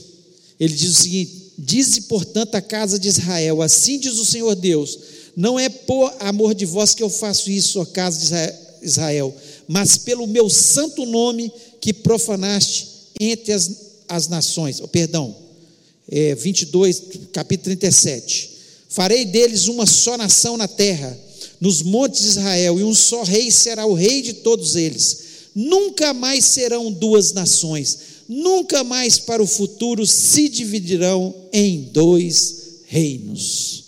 ele 0.59 0.73
diz 0.73 0.89
o 0.89 1.01
seguinte: 1.01 1.53
Dize, 1.57 2.01
portanto, 2.01 2.55
a 2.55 2.61
casa 2.61 2.99
de 2.99 3.07
Israel: 3.07 3.61
Assim 3.61 3.97
diz 3.97 4.19
o 4.19 4.25
Senhor 4.25 4.55
Deus 4.55 5.12
não 5.35 5.59
é 5.59 5.67
por 5.69 6.13
amor 6.19 6.53
de 6.53 6.65
vós 6.65 6.93
que 6.93 7.01
eu 7.01 7.09
faço 7.09 7.49
isso, 7.49 7.79
ó 7.79 7.85
casa 7.85 8.19
de 8.19 8.87
Israel, 8.87 9.35
mas 9.67 9.97
pelo 9.97 10.27
meu 10.27 10.49
santo 10.49 11.05
nome 11.05 11.51
que 11.81 11.93
profanaste 11.93 12.87
entre 13.19 13.53
as, 13.53 13.71
as 14.07 14.27
nações. 14.27 14.79
Oh, 14.79 14.87
perdão, 14.87 15.35
é, 16.09 16.35
22, 16.35 17.01
capítulo 17.31 17.75
37. 17.75 18.51
Farei 18.89 19.25
deles 19.25 19.67
uma 19.67 19.87
só 19.87 20.17
nação 20.17 20.55
na 20.55 20.67
terra, 20.67 21.17
nos 21.59 21.81
montes 21.81 22.21
de 22.21 22.27
Israel, 22.27 22.79
e 22.79 22.83
um 22.83 22.93
só 22.93 23.23
rei 23.23 23.49
será 23.49 23.85
o 23.85 23.93
rei 23.93 24.21
de 24.21 24.33
todos 24.33 24.75
eles. 24.75 25.23
Nunca 25.55 26.13
mais 26.13 26.45
serão 26.45 26.91
duas 26.91 27.31
nações, 27.31 27.97
nunca 28.27 28.83
mais 28.83 29.17
para 29.17 29.41
o 29.41 29.47
futuro 29.47 30.05
se 30.05 30.47
dividirão 30.47 31.33
em 31.51 31.89
dois 31.91 32.55
reinos. 32.85 33.82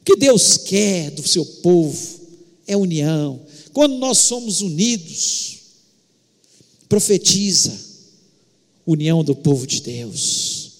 O 0.00 0.04
que 0.04 0.16
Deus 0.16 0.56
quer 0.56 1.10
do 1.10 1.26
seu 1.26 1.44
povo 1.44 2.20
é 2.66 2.76
união. 2.76 3.40
Quando 3.72 3.96
nós 3.96 4.18
somos 4.18 4.60
unidos, 4.60 5.58
profetiza 6.88 7.72
união 8.86 9.22
do 9.22 9.34
povo 9.34 9.66
de 9.66 9.80
Deus. 9.80 10.70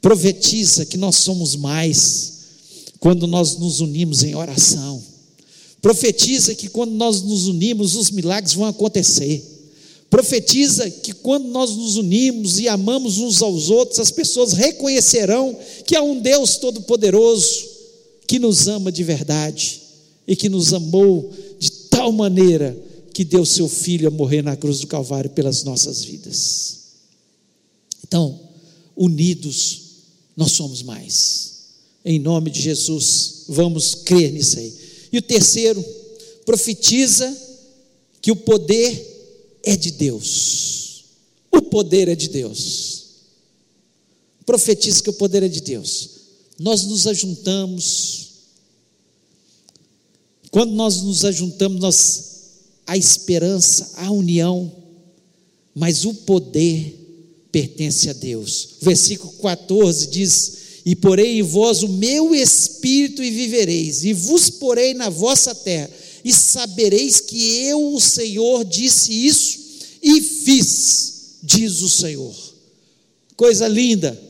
Profetiza 0.00 0.86
que 0.86 0.96
nós 0.96 1.16
somos 1.16 1.56
mais 1.56 2.38
quando 2.98 3.26
nós 3.26 3.56
nos 3.58 3.80
unimos 3.80 4.22
em 4.22 4.34
oração. 4.34 5.02
Profetiza 5.82 6.54
que 6.54 6.68
quando 6.68 6.92
nós 6.92 7.22
nos 7.22 7.48
unimos, 7.48 7.94
os 7.96 8.10
milagres 8.10 8.54
vão 8.54 8.66
acontecer. 8.66 9.42
Profetiza 10.08 10.90
que 10.90 11.12
quando 11.12 11.48
nós 11.48 11.70
nos 11.70 11.96
unimos 11.96 12.58
e 12.58 12.68
amamos 12.68 13.18
uns 13.18 13.42
aos 13.42 13.70
outros, 13.70 14.00
as 14.00 14.10
pessoas 14.10 14.52
reconhecerão 14.52 15.56
que 15.86 15.96
há 15.96 16.02
um 16.02 16.20
Deus 16.20 16.56
Todo-Poderoso 16.56 17.69
que 18.30 18.38
nos 18.38 18.68
ama 18.68 18.92
de 18.92 19.02
verdade 19.02 19.82
e 20.24 20.36
que 20.36 20.48
nos 20.48 20.72
amou 20.72 21.34
de 21.58 21.68
tal 21.90 22.12
maneira 22.12 22.80
que 23.12 23.24
deu 23.24 23.44
seu 23.44 23.68
filho 23.68 24.06
a 24.06 24.10
morrer 24.12 24.40
na 24.40 24.56
cruz 24.56 24.78
do 24.78 24.86
Calvário 24.86 25.30
pelas 25.30 25.64
nossas 25.64 26.04
vidas. 26.04 26.78
Então, 28.06 28.38
unidos, 28.94 29.80
nós 30.36 30.52
somos 30.52 30.80
mais. 30.80 31.54
Em 32.04 32.20
nome 32.20 32.52
de 32.52 32.62
Jesus, 32.62 33.46
vamos 33.48 33.96
crer 33.96 34.32
nisso 34.32 34.60
aí. 34.60 34.72
E 35.12 35.18
o 35.18 35.22
terceiro, 35.22 35.84
profetiza 36.46 37.36
que 38.22 38.30
o 38.30 38.36
poder 38.36 39.58
é 39.64 39.74
de 39.74 39.90
Deus. 39.90 41.02
O 41.50 41.60
poder 41.62 42.06
é 42.06 42.14
de 42.14 42.28
Deus. 42.28 43.06
Profetiza 44.46 45.02
que 45.02 45.10
o 45.10 45.14
poder 45.14 45.42
é 45.42 45.48
de 45.48 45.60
Deus 45.60 46.19
nós 46.60 46.84
nos 46.84 47.06
ajuntamos. 47.06 48.28
Quando 50.50 50.72
nós 50.72 51.00
nos 51.00 51.24
ajuntamos, 51.24 51.80
nós, 51.80 52.24
a 52.86 52.98
esperança, 52.98 53.92
a 53.96 54.10
união, 54.10 54.70
mas 55.74 56.04
o 56.04 56.12
poder 56.12 56.98
pertence 57.50 58.10
a 58.10 58.12
Deus. 58.12 58.76
Versículo 58.82 59.32
14 59.40 60.08
diz: 60.08 60.52
E 60.84 60.94
porei 60.94 61.38
em 61.38 61.42
vós 61.42 61.82
o 61.82 61.88
meu 61.88 62.34
espírito 62.34 63.22
e 63.22 63.30
vivereis, 63.30 64.04
e 64.04 64.12
vos 64.12 64.50
porei 64.50 64.92
na 64.92 65.08
vossa 65.08 65.54
terra, 65.54 65.88
e 66.22 66.30
sabereis 66.30 67.20
que 67.20 67.64
eu, 67.64 67.94
o 67.94 68.00
Senhor, 68.00 68.66
disse 68.66 69.14
isso 69.14 69.58
e 70.02 70.20
fiz, 70.20 71.38
diz 71.42 71.80
o 71.80 71.88
Senhor. 71.88 72.34
Coisa 73.34 73.66
linda 73.66 74.29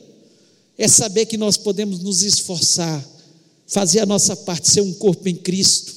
é 0.83 0.89
saber 0.89 1.27
que 1.27 1.37
nós 1.37 1.57
podemos 1.57 2.01
nos 2.01 2.23
esforçar, 2.23 3.05
fazer 3.67 4.01
a 4.01 4.07
nossa 4.07 4.35
parte, 4.35 4.71
ser 4.71 4.81
um 4.81 4.93
corpo 4.95 5.29
em 5.29 5.37
Cristo. 5.37 5.95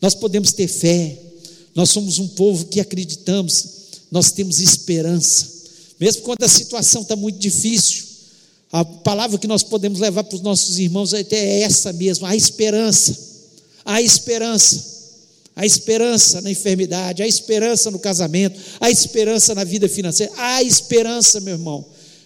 Nós 0.00 0.14
podemos 0.14 0.52
ter 0.52 0.66
fé, 0.66 1.18
nós 1.74 1.90
somos 1.90 2.18
um 2.18 2.28
povo 2.28 2.66
que 2.66 2.80
acreditamos, 2.80 3.64
nós 4.10 4.32
temos 4.32 4.58
esperança 4.58 5.60
mesmo 6.00 6.22
quando 6.22 6.42
a 6.42 6.48
situação 6.48 7.02
está 7.02 7.14
muito 7.14 7.38
difícil, 7.38 8.04
a 8.72 8.82
palavra 8.82 9.38
que 9.38 9.46
nós 9.46 9.62
podemos 9.62 10.00
levar 10.00 10.24
para 10.24 10.34
os 10.34 10.40
nossos 10.40 10.78
irmãos 10.78 11.12
até 11.12 11.36
é 11.36 11.60
essa 11.60 11.92
mesmo: 11.92 12.24
a 12.24 12.34
esperança. 12.34 13.14
A 13.84 14.00
esperança. 14.00 14.98
A 15.54 15.66
esperança 15.66 16.40
na 16.40 16.50
enfermidade, 16.50 17.22
a 17.22 17.26
esperança 17.26 17.90
no 17.90 17.98
casamento, 17.98 18.58
a 18.80 18.90
esperança 18.90 19.54
na 19.54 19.62
vida 19.62 19.88
financeira, 19.88 20.32
a 20.36 20.62
esperança, 20.62 21.38
meu 21.40 21.54
irmão, 21.54 21.84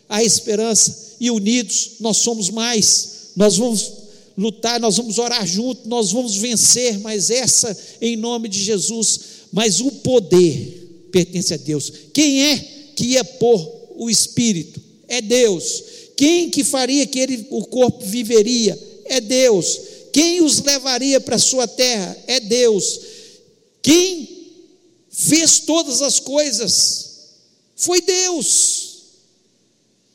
a 0.08 0.22
esperança, 0.22 0.94
e 1.24 1.30
unidos 1.30 1.92
nós 2.00 2.18
somos 2.18 2.50
mais, 2.50 3.30
nós 3.34 3.56
vamos 3.56 3.92
lutar, 4.36 4.78
nós 4.78 4.98
vamos 4.98 5.18
orar 5.18 5.46
juntos, 5.46 5.86
nós 5.86 6.12
vamos 6.12 6.36
vencer, 6.36 6.98
mas 6.98 7.30
essa 7.30 7.74
em 7.98 8.14
nome 8.14 8.46
de 8.46 8.62
Jesus, 8.62 9.20
mas 9.50 9.80
o 9.80 9.90
poder 9.90 11.08
pertence 11.10 11.54
a 11.54 11.56
Deus. 11.56 11.90
Quem 12.12 12.42
é 12.42 12.58
que 12.94 13.06
ia 13.06 13.24
pôr 13.24 13.94
o 13.96 14.10
espírito? 14.10 14.82
É 15.08 15.22
Deus. 15.22 15.82
Quem 16.14 16.50
que 16.50 16.62
faria 16.62 17.06
que 17.06 17.18
ele, 17.18 17.46
o 17.48 17.64
corpo 17.64 18.04
viveria? 18.04 18.78
É 19.06 19.18
Deus. 19.18 19.80
Quem 20.12 20.42
os 20.42 20.60
levaria 20.60 21.22
para 21.22 21.36
a 21.36 21.38
sua 21.38 21.66
terra? 21.66 22.14
É 22.26 22.38
Deus. 22.38 23.00
Quem 23.80 24.28
fez 25.08 25.60
todas 25.60 26.02
as 26.02 26.20
coisas? 26.20 27.30
Foi 27.74 28.02
Deus. 28.02 28.83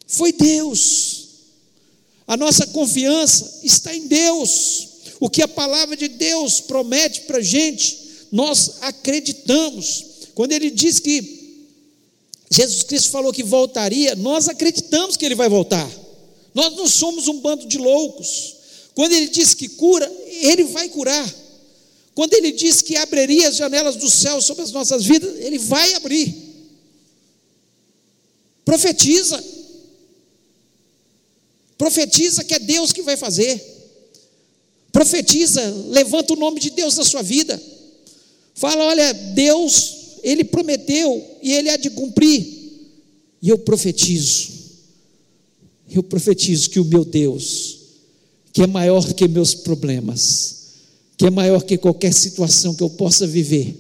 Foi 0.10 0.34
Deus. 0.34 1.28
A 2.28 2.36
nossa 2.36 2.66
confiança 2.68 3.60
está 3.64 3.96
em 3.96 4.08
Deus. 4.08 4.88
O 5.20 5.30
que 5.30 5.44
a 5.44 5.48
palavra 5.48 5.96
de 5.96 6.08
Deus 6.08 6.60
promete 6.60 7.22
para 7.22 7.38
a 7.38 7.44
gente, 7.44 8.26
nós 8.32 8.78
acreditamos. 8.82 10.06
Quando 10.34 10.52
ele 10.52 10.72
diz 10.72 10.98
que 10.98 11.68
Jesus 12.50 12.82
Cristo 12.84 13.12
falou 13.12 13.32
que 13.32 13.44
voltaria, 13.44 14.16
nós 14.16 14.50
acreditamos 14.50 15.16
que 15.16 15.24
ele 15.24 15.36
vai 15.36 15.48
voltar. 15.48 15.88
Nós 16.56 16.76
não 16.76 16.88
somos 16.88 17.28
um 17.28 17.40
bando 17.40 17.68
de 17.68 17.78
loucos. 17.78 18.56
Quando 18.96 19.14
ele 19.14 19.28
diz 19.28 19.54
que 19.54 19.70
cura, 19.70 20.12
ele 20.42 20.64
vai 20.64 20.90
curar. 20.90 21.36
Quando 22.16 22.34
ele 22.34 22.52
diz 22.52 22.82
que 22.82 22.96
abriria 22.96 23.50
as 23.50 23.58
janelas 23.58 23.96
do 23.96 24.10
céu 24.10 24.42
sobre 24.42 24.64
as 24.64 24.72
nossas 24.72 25.06
vidas, 25.06 25.36
ele 25.40 25.60
vai 25.60 25.94
abrir. 25.94 26.36
Profetiza. 28.66 29.59
Profetiza 31.80 32.44
que 32.44 32.54
é 32.54 32.60
Deus 32.60 32.92
que 32.92 33.02
vai 33.02 33.16
fazer. 33.16 33.60
Profetiza, 34.92 35.62
levanta 35.88 36.34
o 36.34 36.36
nome 36.36 36.60
de 36.60 36.72
Deus 36.72 36.98
na 36.98 37.06
sua 37.06 37.24
vida. 37.24 37.60
Fala, 38.54 38.84
olha, 38.84 39.14
Deus 39.14 39.96
ele 40.22 40.44
prometeu 40.44 41.26
e 41.42 41.54
ele 41.54 41.70
há 41.70 41.78
de 41.78 41.90
cumprir. 41.92 42.46
E 43.42 43.48
eu 43.48 43.58
profetizo, 43.58 44.50
eu 45.90 46.04
profetizo 46.04 46.70
que 46.70 46.82
o 46.82 46.84
meu 46.84 47.06
Deus, 47.06 47.78
que 48.52 48.62
é 48.62 48.68
maior 48.68 49.14
que 49.14 49.30
meus 49.30 49.54
problemas, 49.54 50.56
que 51.18 51.26
é 51.26 51.30
maior 51.30 51.64
que 51.64 51.78
qualquer 51.78 52.14
situação 52.14 52.76
que 52.76 52.84
eu 52.84 52.90
possa 52.90 53.26
viver, 53.26 53.74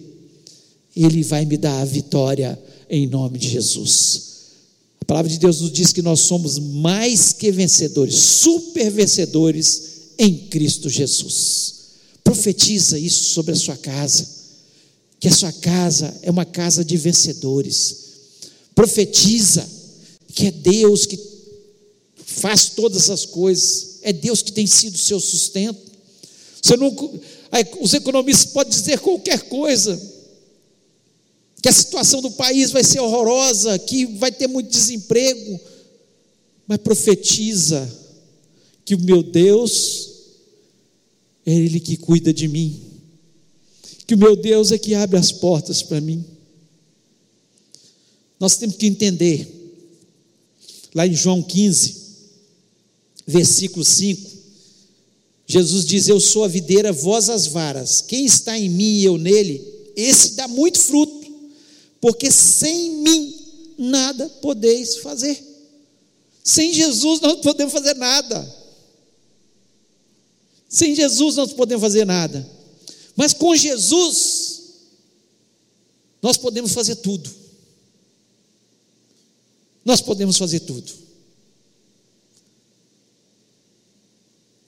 Ele 0.95 1.21
vai 1.21 1.43
me 1.43 1.57
dar 1.57 1.81
a 1.81 1.85
vitória 1.85 2.57
em 2.89 3.05
nome 3.05 3.37
de 3.37 3.49
Jesus. 3.49 4.28
Palavra 5.09 5.31
de 5.31 5.39
Deus 5.39 5.59
nos 5.59 5.71
diz 5.71 5.91
que 5.91 6.03
nós 6.03 6.19
somos 6.19 6.59
mais 6.59 7.33
que 7.33 7.51
vencedores, 7.51 8.13
super 8.13 8.91
vencedores 8.91 9.81
em 10.19 10.37
Cristo 10.49 10.87
Jesus. 10.87 11.73
Profetiza 12.23 12.99
isso 12.99 13.31
sobre 13.31 13.53
a 13.53 13.55
sua 13.55 13.75
casa 13.75 14.39
que 15.19 15.27
a 15.27 15.31
sua 15.31 15.51
casa 15.51 16.15
é 16.21 16.29
uma 16.29 16.45
casa 16.45 16.85
de 16.85 16.95
vencedores. 16.95 17.97
Profetiza 18.75 19.67
que 20.33 20.45
é 20.45 20.51
Deus 20.51 21.07
que 21.07 21.19
faz 22.23 22.69
todas 22.69 23.09
as 23.09 23.25
coisas, 23.25 23.97
é 24.03 24.13
Deus 24.13 24.43
que 24.43 24.51
tem 24.51 24.67
sido 24.67 24.93
o 24.93 24.99
seu 24.99 25.19
sustento. 25.19 25.89
Você 26.61 26.77
não, 26.77 26.95
os 27.81 27.95
economistas 27.95 28.53
podem 28.53 28.71
dizer 28.71 28.99
qualquer 28.99 29.41
coisa, 29.49 29.99
que 31.61 31.69
a 31.69 31.73
situação 31.73 32.21
do 32.21 32.31
país 32.31 32.71
vai 32.71 32.83
ser 32.83 32.99
horrorosa, 32.99 33.77
que 33.79 34.05
vai 34.05 34.31
ter 34.31 34.47
muito 34.47 34.69
desemprego, 34.69 35.59
mas 36.67 36.77
profetiza 36.77 37.89
que 38.85 38.95
o 38.95 38.99
meu 38.99 39.21
Deus 39.21 40.09
é 41.45 41.53
Ele 41.53 41.79
que 41.79 41.97
cuida 41.97 42.33
de 42.33 42.47
mim 42.47 42.89
que 44.09 44.15
o 44.15 44.17
meu 44.17 44.35
Deus 44.35 44.71
é 44.71 44.77
que 44.79 44.95
abre 44.95 45.19
as 45.19 45.31
portas 45.31 45.83
para 45.83 46.01
mim. 46.01 46.25
Nós 48.39 48.57
temos 48.57 48.75
que 48.75 48.87
entender, 48.87 49.47
lá 50.95 51.05
em 51.05 51.13
João 51.13 51.43
15, 51.43 51.95
versículo 53.27 53.85
5, 53.85 54.31
Jesus 55.45 55.85
diz: 55.85 56.07
Eu 56.07 56.19
sou 56.19 56.43
a 56.43 56.47
videira, 56.47 56.91
vós 56.91 57.29
as 57.29 57.45
varas. 57.45 58.01
Quem 58.01 58.25
está 58.25 58.57
em 58.57 58.67
mim 58.67 58.97
e 58.97 59.05
eu 59.05 59.15
nele, 59.15 59.61
esse 59.95 60.33
dá 60.33 60.47
muito 60.47 60.79
fruto, 60.79 61.18
porque 62.01 62.31
sem 62.31 62.97
mim 62.97 63.35
nada 63.77 64.27
podeis 64.41 64.97
fazer. 64.97 65.43
Sem 66.43 66.73
Jesus 66.73 67.19
não 67.21 67.41
podemos 67.41 67.73
fazer 67.73 67.95
nada. 67.95 68.55
Sem 70.67 70.95
Jesus 70.95 71.35
não 71.35 71.47
podemos 71.49 71.81
fazer 71.81 72.05
nada. 72.05 72.47
Mas 73.15 73.33
com 73.33 73.55
Jesus, 73.55 74.61
nós 76.21 76.37
podemos 76.37 76.71
fazer 76.71 76.95
tudo. 76.97 77.29
Nós 79.83 80.01
podemos 80.01 80.37
fazer 80.37 80.61
tudo. 80.61 80.91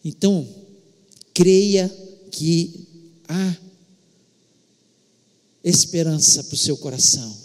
Então, 0.04 0.48
creia 1.34 1.88
que 2.32 2.88
há 3.28 3.56
esperança 5.64 6.44
para 6.44 6.56
o 6.56 6.58
seu 6.58 6.78
coração. 6.78 7.36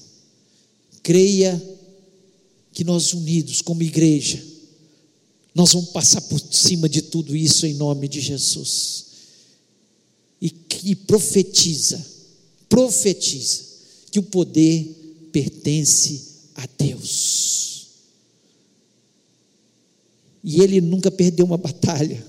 Creia 1.02 1.62
que 2.72 2.84
nós 2.84 3.12
unidos 3.12 3.62
como 3.62 3.82
igreja, 3.82 4.42
nós 5.54 5.72
vamos 5.72 5.90
passar 5.90 6.20
por 6.22 6.38
cima 6.38 6.88
de 6.88 7.02
tudo 7.02 7.34
isso 7.34 7.66
em 7.66 7.74
nome 7.74 8.08
de 8.08 8.20
Jesus 8.20 9.06
e 10.40 10.50
que 10.50 10.94
profetiza, 10.94 12.04
profetiza 12.68 13.64
que 14.10 14.18
o 14.18 14.22
poder 14.22 15.28
pertence 15.32 16.22
a 16.54 16.66
Deus. 16.78 17.86
E 20.44 20.60
ele 20.62 20.80
nunca 20.80 21.10
perdeu 21.10 21.44
uma 21.44 21.56
batalha. 21.56 22.24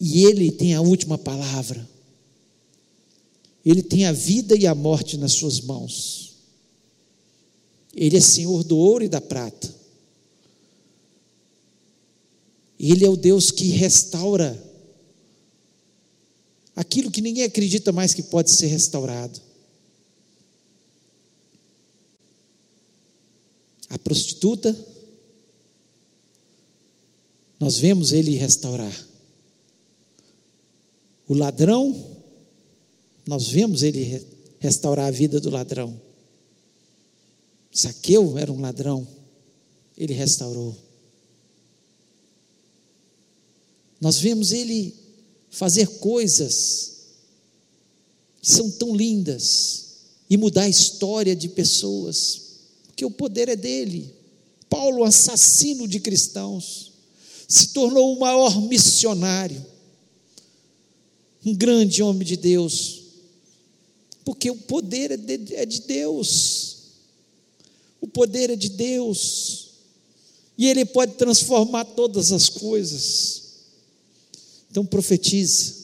E 0.00 0.24
ele 0.24 0.50
tem 0.50 0.74
a 0.74 0.80
última 0.80 1.18
palavra. 1.18 1.86
Ele 3.66 3.82
tem 3.82 4.06
a 4.06 4.12
vida 4.12 4.54
e 4.56 4.64
a 4.64 4.76
morte 4.76 5.16
nas 5.16 5.32
suas 5.32 5.60
mãos. 5.60 6.36
Ele 7.92 8.16
é 8.16 8.20
Senhor 8.20 8.62
do 8.62 8.78
ouro 8.78 9.02
e 9.02 9.08
da 9.08 9.20
prata. 9.20 9.74
Ele 12.78 13.04
é 13.04 13.08
o 13.08 13.16
Deus 13.16 13.50
que 13.50 13.70
restaura 13.70 14.62
aquilo 16.76 17.10
que 17.10 17.20
ninguém 17.20 17.42
acredita 17.42 17.90
mais 17.90 18.14
que 18.14 18.22
pode 18.22 18.52
ser 18.52 18.68
restaurado. 18.68 19.40
A 23.88 23.98
prostituta, 23.98 24.78
nós 27.58 27.78
vemos 27.78 28.12
ele 28.12 28.36
restaurar. 28.36 28.94
O 31.26 31.34
ladrão, 31.34 32.15
nós 33.26 33.48
vemos 33.48 33.82
ele 33.82 34.24
restaurar 34.58 35.06
a 35.06 35.10
vida 35.10 35.40
do 35.40 35.50
ladrão. 35.50 36.00
Saqueu 37.72 38.38
era 38.38 38.52
um 38.52 38.60
ladrão, 38.60 39.06
ele 39.96 40.14
restaurou. 40.14 40.76
Nós 44.00 44.18
vemos 44.18 44.52
ele 44.52 44.94
fazer 45.50 45.86
coisas 45.98 46.92
que 48.40 48.48
são 48.50 48.70
tão 48.70 48.94
lindas, 48.94 49.86
e 50.28 50.36
mudar 50.36 50.62
a 50.62 50.68
história 50.68 51.34
de 51.36 51.48
pessoas, 51.48 52.42
porque 52.86 53.04
o 53.04 53.10
poder 53.10 53.48
é 53.48 53.56
dele. 53.56 54.12
Paulo, 54.68 55.04
assassino 55.04 55.86
de 55.86 56.00
cristãos, 56.00 56.92
se 57.48 57.68
tornou 57.68 58.14
o 58.14 58.18
maior 58.18 58.60
missionário, 58.62 59.64
um 61.44 61.54
grande 61.54 62.02
homem 62.02 62.26
de 62.26 62.36
Deus, 62.36 63.04
porque 64.26 64.50
o 64.50 64.56
poder 64.56 65.12
é 65.12 65.16
de, 65.16 65.54
é 65.54 65.64
de 65.64 65.82
Deus, 65.82 66.78
o 68.00 68.08
poder 68.08 68.50
é 68.50 68.56
de 68.56 68.70
Deus, 68.70 69.68
e 70.58 70.66
Ele 70.66 70.84
pode 70.84 71.12
transformar 71.14 71.84
todas 71.84 72.32
as 72.32 72.48
coisas. 72.48 73.42
Então 74.68 74.84
profetiza, 74.84 75.74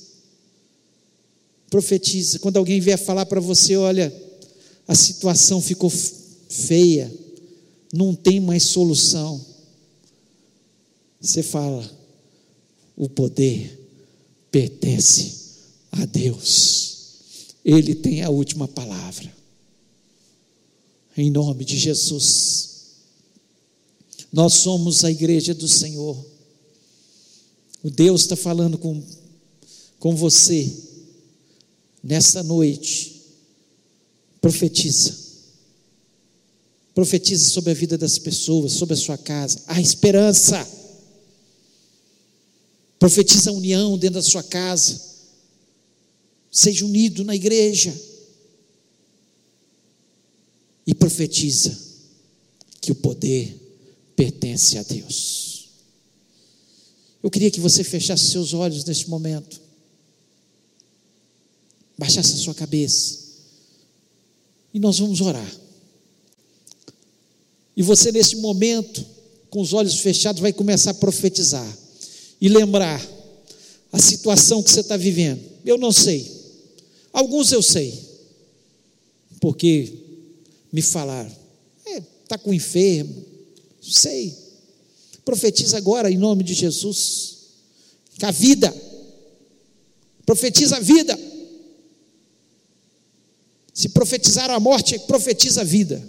profetiza. 1.70 2.40
Quando 2.40 2.56
alguém 2.56 2.80
vier 2.80 2.98
falar 2.98 3.26
para 3.26 3.40
você, 3.40 3.76
olha, 3.76 4.12
a 4.88 4.94
situação 4.96 5.62
ficou 5.62 5.88
feia, 6.48 7.14
não 7.92 8.12
tem 8.12 8.40
mais 8.40 8.64
solução. 8.64 9.40
Você 11.20 11.44
fala, 11.44 11.88
o 12.96 13.08
poder 13.08 13.78
pertence 14.50 15.34
a 15.92 16.04
Deus, 16.06 16.91
Ele 17.64 17.94
tem 17.94 18.22
a 18.22 18.30
última 18.30 18.66
palavra. 18.66 19.32
Em 21.16 21.30
nome 21.30 21.64
de 21.64 21.78
Jesus, 21.78 22.70
nós 24.32 24.54
somos 24.54 25.04
a 25.04 25.10
igreja 25.10 25.54
do 25.54 25.68
Senhor. 25.68 26.24
O 27.82 27.90
Deus 27.90 28.22
está 28.22 28.36
falando 28.36 28.78
com, 28.78 29.02
com 29.98 30.16
você 30.16 30.72
nessa 32.02 32.42
noite. 32.42 33.20
Profetiza. 34.40 35.14
Profetiza 36.94 37.48
sobre 37.48 37.70
a 37.70 37.74
vida 37.74 37.98
das 37.98 38.18
pessoas, 38.18 38.72
sobre 38.72 38.94
a 38.94 38.98
sua 38.98 39.18
casa. 39.18 39.62
Há 39.66 39.80
esperança. 39.80 40.66
Profetiza 42.98 43.50
a 43.50 43.52
união 43.52 43.98
dentro 43.98 44.14
da 44.14 44.22
sua 44.22 44.42
casa. 44.42 45.11
Seja 46.52 46.84
unido 46.84 47.24
na 47.24 47.34
igreja. 47.34 47.92
E 50.86 50.94
profetiza 50.94 51.76
que 52.80 52.92
o 52.92 52.94
poder 52.94 53.56
pertence 54.14 54.76
a 54.76 54.82
Deus. 54.82 55.68
Eu 57.22 57.30
queria 57.30 57.50
que 57.50 57.60
você 57.60 57.82
fechasse 57.82 58.30
seus 58.30 58.52
olhos 58.52 58.84
neste 58.84 59.08
momento. 59.08 59.60
Baixasse 61.96 62.34
a 62.34 62.36
sua 62.36 62.54
cabeça. 62.54 63.18
E 64.74 64.78
nós 64.78 64.98
vamos 64.98 65.20
orar. 65.20 65.56
E 67.76 67.82
você, 67.82 68.10
nesse 68.12 68.36
momento, 68.36 69.04
com 69.48 69.60
os 69.60 69.72
olhos 69.72 70.00
fechados, 70.00 70.40
vai 70.40 70.52
começar 70.52 70.90
a 70.90 70.94
profetizar 70.94 71.78
e 72.40 72.48
lembrar 72.48 73.00
a 73.92 73.98
situação 73.98 74.62
que 74.62 74.70
você 74.70 74.80
está 74.80 74.96
vivendo. 74.96 75.40
Eu 75.64 75.78
não 75.78 75.92
sei, 75.92 76.31
alguns 77.12 77.52
eu 77.52 77.62
sei, 77.62 77.98
porque 79.40 79.92
me 80.72 80.80
falaram: 80.80 81.30
está 81.78 81.90
é, 81.90 82.02
tá 82.28 82.38
com 82.38 82.54
enfermo, 82.54 83.24
sei. 83.80 84.40
Profetiza 85.24 85.76
agora 85.76 86.10
em 86.10 86.18
nome 86.18 86.42
de 86.42 86.54
Jesus, 86.54 87.38
que 88.18 88.24
a 88.24 88.30
vida, 88.30 88.74
profetiza 90.26 90.76
a 90.76 90.80
vida. 90.80 91.18
Se 93.72 93.88
profetizar 93.88 94.50
a 94.50 94.60
morte, 94.60 94.98
profetiza 95.00 95.62
a 95.62 95.64
vida. 95.64 96.02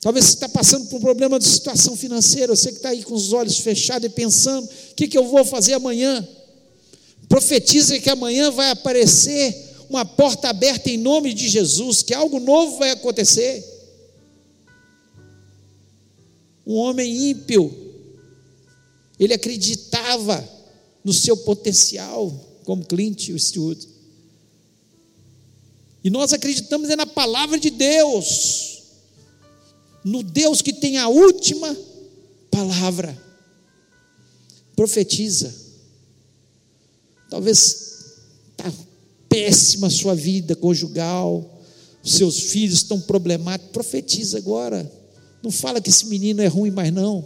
Talvez 0.00 0.24
você 0.24 0.34
está 0.34 0.48
passando 0.48 0.86
por 0.86 0.96
um 0.96 1.00
problema 1.00 1.38
de 1.38 1.46
situação 1.46 1.94
financeira, 1.94 2.56
você 2.56 2.70
que 2.70 2.78
está 2.78 2.88
aí 2.88 3.02
com 3.02 3.14
os 3.14 3.32
olhos 3.32 3.58
fechados 3.58 4.06
e 4.06 4.10
pensando: 4.10 4.66
o 4.66 4.94
que, 4.94 5.06
que 5.06 5.18
eu 5.18 5.28
vou 5.28 5.44
fazer 5.44 5.74
amanhã? 5.74 6.26
Profetiza 7.30 7.98
que 7.98 8.10
amanhã 8.10 8.50
vai 8.50 8.70
aparecer 8.70 9.86
uma 9.88 10.04
porta 10.04 10.50
aberta 10.50 10.90
em 10.90 10.98
nome 10.98 11.32
de 11.32 11.48
Jesus, 11.48 12.02
que 12.02 12.12
algo 12.12 12.38
novo 12.38 12.76
vai 12.78 12.90
acontecer. 12.90 13.64
Um 16.66 16.74
homem 16.74 17.30
ímpio, 17.30 17.72
ele 19.18 19.32
acreditava 19.32 20.46
no 21.02 21.14
seu 21.14 21.38
potencial, 21.38 22.30
como 22.64 22.84
Clint 22.84 23.30
Eastwood. 23.30 23.88
E 26.04 26.10
nós 26.10 26.34
acreditamos 26.34 26.90
é 26.90 26.96
na 26.96 27.06
palavra 27.06 27.58
de 27.58 27.70
Deus 27.70 28.70
no 30.04 30.22
Deus 30.22 30.62
que 30.62 30.72
tem 30.72 30.98
a 30.98 31.08
última 31.08 31.76
palavra. 32.50 33.16
Profetiza. 34.74 35.59
Talvez 37.30 38.16
está 38.50 38.72
péssima 39.28 39.86
a 39.86 39.90
sua 39.90 40.14
vida 40.14 40.56
conjugal, 40.56 41.62
seus 42.04 42.40
filhos 42.40 42.78
estão 42.78 43.00
problemáticos. 43.00 43.72
Profetiza 43.72 44.36
agora. 44.36 44.90
Não 45.42 45.50
fala 45.50 45.80
que 45.80 45.88
esse 45.88 46.06
menino 46.06 46.42
é 46.42 46.48
ruim 46.48 46.70
mais 46.72 46.92
não. 46.92 47.24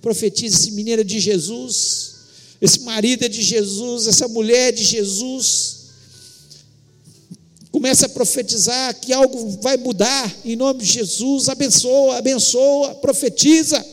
Profetiza, 0.00 0.56
esse 0.56 0.72
menino 0.72 1.02
é 1.02 1.04
de 1.04 1.20
Jesus, 1.20 2.14
esse 2.60 2.80
marido 2.80 3.24
é 3.24 3.28
de 3.28 3.42
Jesus, 3.42 4.08
essa 4.08 4.26
mulher 4.26 4.70
é 4.70 4.72
de 4.72 4.82
Jesus. 4.82 5.82
Começa 7.70 8.06
a 8.06 8.08
profetizar 8.08 8.98
que 9.00 9.12
algo 9.12 9.58
vai 9.62 9.76
mudar 9.76 10.34
em 10.44 10.56
nome 10.56 10.80
de 10.80 10.92
Jesus. 10.92 11.48
Abençoa, 11.48 12.18
abençoa, 12.18 12.94
profetiza. 12.96 13.84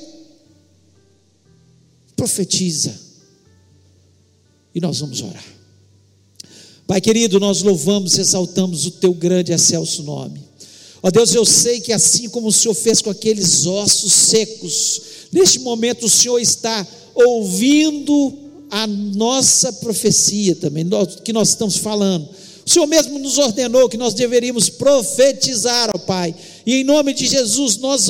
Profetiza. 2.15 3.08
E 4.79 4.81
nós 4.81 4.99
vamos 4.99 5.21
orar. 5.21 5.43
Pai 6.87 7.01
querido, 7.01 7.37
nós 7.37 7.61
louvamos 7.61 8.17
exaltamos 8.17 8.85
o 8.85 8.91
teu 8.91 9.13
grande 9.13 9.51
e 9.51 9.55
excelso 9.55 10.03
nome. 10.03 10.41
Ó 11.03 11.11
Deus, 11.11 11.35
eu 11.35 11.45
sei 11.45 11.81
que 11.81 11.91
assim 11.91 12.29
como 12.29 12.47
o 12.47 12.53
Senhor 12.53 12.73
fez 12.73 13.01
com 13.01 13.09
aqueles 13.09 13.65
ossos 13.65 14.13
secos, 14.13 15.01
neste 15.31 15.59
momento 15.59 16.05
o 16.05 16.09
Senhor 16.09 16.39
está 16.39 16.87
ouvindo 17.13 18.37
a 18.71 18.87
nossa 18.87 19.73
profecia 19.73 20.55
também, 20.55 20.87
que 21.23 21.33
nós 21.33 21.49
estamos 21.49 21.75
falando 21.77 22.29
o 22.69 22.71
Senhor 22.71 22.85
mesmo 22.85 23.17
nos 23.17 23.39
ordenou 23.39 23.89
que 23.89 23.97
nós 23.97 24.13
deveríamos 24.13 24.69
profetizar, 24.69 25.89
ó 25.91 25.97
Pai. 25.97 26.35
E 26.67 26.75
em 26.75 26.83
nome 26.83 27.15
de 27.15 27.25
Jesus 27.25 27.77
nós 27.77 28.07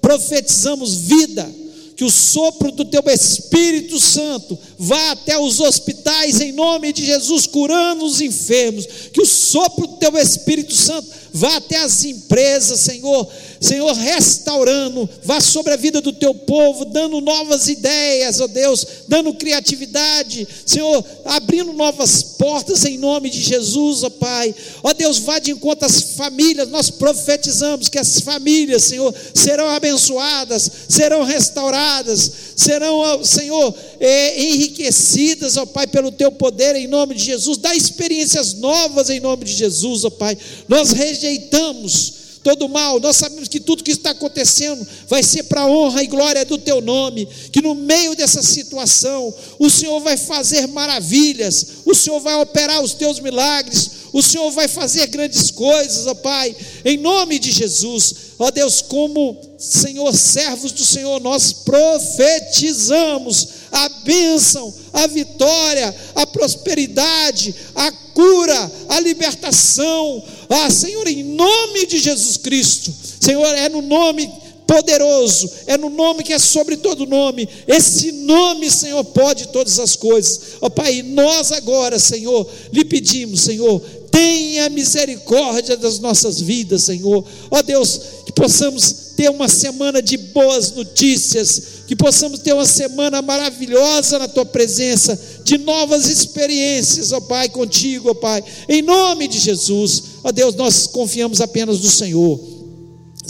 profetizamos 0.00 0.94
vida, 0.94 1.52
que 2.00 2.04
o 2.04 2.10
sopro 2.10 2.72
do 2.72 2.82
teu 2.86 3.02
Espírito 3.08 4.00
Santo 4.00 4.58
vá 4.78 5.10
até 5.10 5.38
os 5.38 5.60
hospitais 5.60 6.40
em 6.40 6.50
nome 6.50 6.94
de 6.94 7.04
Jesus, 7.04 7.46
curando 7.46 8.06
os 8.06 8.22
enfermos, 8.22 8.86
que 9.12 9.20
o 9.20 9.26
sopro 9.26 9.86
do 9.86 9.96
teu 9.98 10.16
Espírito 10.16 10.74
Santo 10.74 11.06
vá 11.30 11.58
até 11.58 11.76
as 11.76 12.02
empresas, 12.06 12.80
Senhor, 12.80 13.30
Senhor, 13.60 13.92
restaurando, 13.92 15.06
vá 15.22 15.38
sobre 15.38 15.74
a 15.74 15.76
vida 15.76 16.00
do 16.00 16.14
teu 16.14 16.34
povo, 16.34 16.86
dando 16.86 17.20
novas 17.20 17.68
ideias, 17.68 18.40
ó 18.40 18.46
Deus, 18.46 18.86
dando 19.06 19.34
criatividade, 19.34 20.48
Senhor, 20.64 21.04
abrindo 21.26 21.74
novas 21.74 22.22
portas 22.22 22.86
em 22.86 22.96
nome 22.96 23.28
de 23.28 23.38
Jesus, 23.42 24.02
ó 24.02 24.08
Pai. 24.08 24.54
Ó 24.82 24.94
Deus, 24.94 25.18
vá 25.18 25.38
de 25.38 25.50
encontro 25.50 25.84
às 25.84 26.00
famílias, 26.14 26.70
nós 26.70 26.88
profetizamos 26.88 27.90
que 27.90 27.98
as 27.98 28.20
famílias, 28.20 28.84
Senhor, 28.84 29.14
serão 29.34 29.68
abençoadas, 29.68 30.70
serão 30.88 31.22
restauradas, 31.22 32.32
serão, 32.56 33.22
Senhor, 33.22 33.74
é, 34.00 34.42
enriquecidas, 34.42 35.58
ó 35.58 35.66
Pai, 35.66 35.86
pelo 35.86 36.10
teu 36.10 36.32
poder 36.32 36.76
em 36.76 36.86
nome 36.86 37.14
de 37.14 37.26
Jesus. 37.26 37.58
Dá 37.58 37.76
experiências 37.76 38.54
novas 38.54 39.10
em 39.10 39.20
nome 39.20 39.44
de 39.44 39.52
Jesus, 39.52 40.06
ó 40.06 40.10
Pai. 40.10 40.38
Nós 40.66 40.92
rejeitamos 40.92 42.20
todo 42.42 42.68
mal. 42.68 43.00
Nós 43.00 43.16
sabemos 43.16 43.48
que 43.48 43.60
tudo 43.60 43.84
que 43.84 43.92
está 43.92 44.10
acontecendo 44.10 44.86
vai 45.08 45.22
ser 45.22 45.44
para 45.44 45.62
a 45.62 45.66
honra 45.66 46.02
e 46.02 46.06
glória 46.06 46.44
do 46.44 46.58
teu 46.58 46.80
nome. 46.80 47.28
Que 47.52 47.62
no 47.62 47.74
meio 47.74 48.14
dessa 48.14 48.42
situação, 48.42 49.34
o 49.58 49.70
Senhor 49.70 50.00
vai 50.00 50.16
fazer 50.16 50.66
maravilhas, 50.68 51.66
o 51.84 51.94
Senhor 51.94 52.20
vai 52.20 52.36
operar 52.36 52.82
os 52.82 52.94
teus 52.94 53.20
milagres, 53.20 53.90
o 54.12 54.22
Senhor 54.22 54.50
vai 54.50 54.68
fazer 54.68 55.06
grandes 55.06 55.50
coisas, 55.50 56.06
ó 56.06 56.14
Pai, 56.14 56.56
em 56.84 56.96
nome 56.96 57.38
de 57.38 57.52
Jesus. 57.52 58.14
Ó 58.38 58.50
Deus, 58.50 58.82
como 58.82 59.40
Senhor, 59.58 60.14
servos 60.14 60.72
do 60.72 60.84
Senhor, 60.84 61.20
nós 61.20 61.52
profetizamos 61.52 63.59
a 63.72 63.88
bênção, 64.04 64.72
a 64.92 65.06
vitória, 65.06 65.94
a 66.14 66.26
prosperidade, 66.26 67.54
a 67.74 67.92
cura, 68.12 68.72
a 68.88 69.00
libertação. 69.00 70.22
Ah, 70.48 70.70
Senhor, 70.70 71.06
em 71.06 71.22
nome 71.22 71.86
de 71.86 71.98
Jesus 71.98 72.36
Cristo. 72.36 72.92
Senhor, 73.20 73.46
é 73.54 73.68
no 73.68 73.82
nome 73.82 74.30
poderoso, 74.70 75.50
é 75.66 75.76
no 75.76 75.90
nome 75.90 76.22
que 76.22 76.32
é 76.32 76.38
sobre 76.38 76.76
todo 76.76 77.04
nome. 77.04 77.48
Esse 77.66 78.12
nome, 78.12 78.70
Senhor, 78.70 79.04
pode 79.04 79.48
todas 79.48 79.80
as 79.80 79.96
coisas. 79.96 80.40
Ó 80.60 80.66
oh, 80.66 80.70
Pai, 80.70 81.02
nós 81.02 81.50
agora, 81.50 81.98
Senhor, 81.98 82.48
lhe 82.72 82.84
pedimos, 82.84 83.40
Senhor, 83.40 83.82
Tenha 84.10 84.68
misericórdia 84.68 85.76
das 85.76 85.98
nossas 85.98 86.40
vidas, 86.40 86.82
Senhor. 86.82 87.24
Ó 87.50 87.62
Deus, 87.62 88.00
que 88.26 88.32
possamos 88.32 89.10
ter 89.16 89.30
uma 89.30 89.48
semana 89.48 90.02
de 90.02 90.16
boas 90.16 90.72
notícias, 90.72 91.62
que 91.86 91.94
possamos 91.94 92.40
ter 92.40 92.52
uma 92.52 92.66
semana 92.66 93.20
maravilhosa 93.20 94.18
na 94.18 94.26
tua 94.26 94.46
presença, 94.46 95.20
de 95.44 95.58
novas 95.58 96.08
experiências, 96.08 97.12
ó 97.12 97.20
Pai, 97.20 97.48
contigo, 97.48 98.10
ó 98.10 98.14
Pai. 98.14 98.42
Em 98.68 98.82
nome 98.82 99.28
de 99.28 99.38
Jesus, 99.38 100.02
ó 100.24 100.32
Deus, 100.32 100.54
nós 100.54 100.86
confiamos 100.86 101.40
apenas 101.40 101.80
no 101.80 101.90
Senhor. 101.90 102.49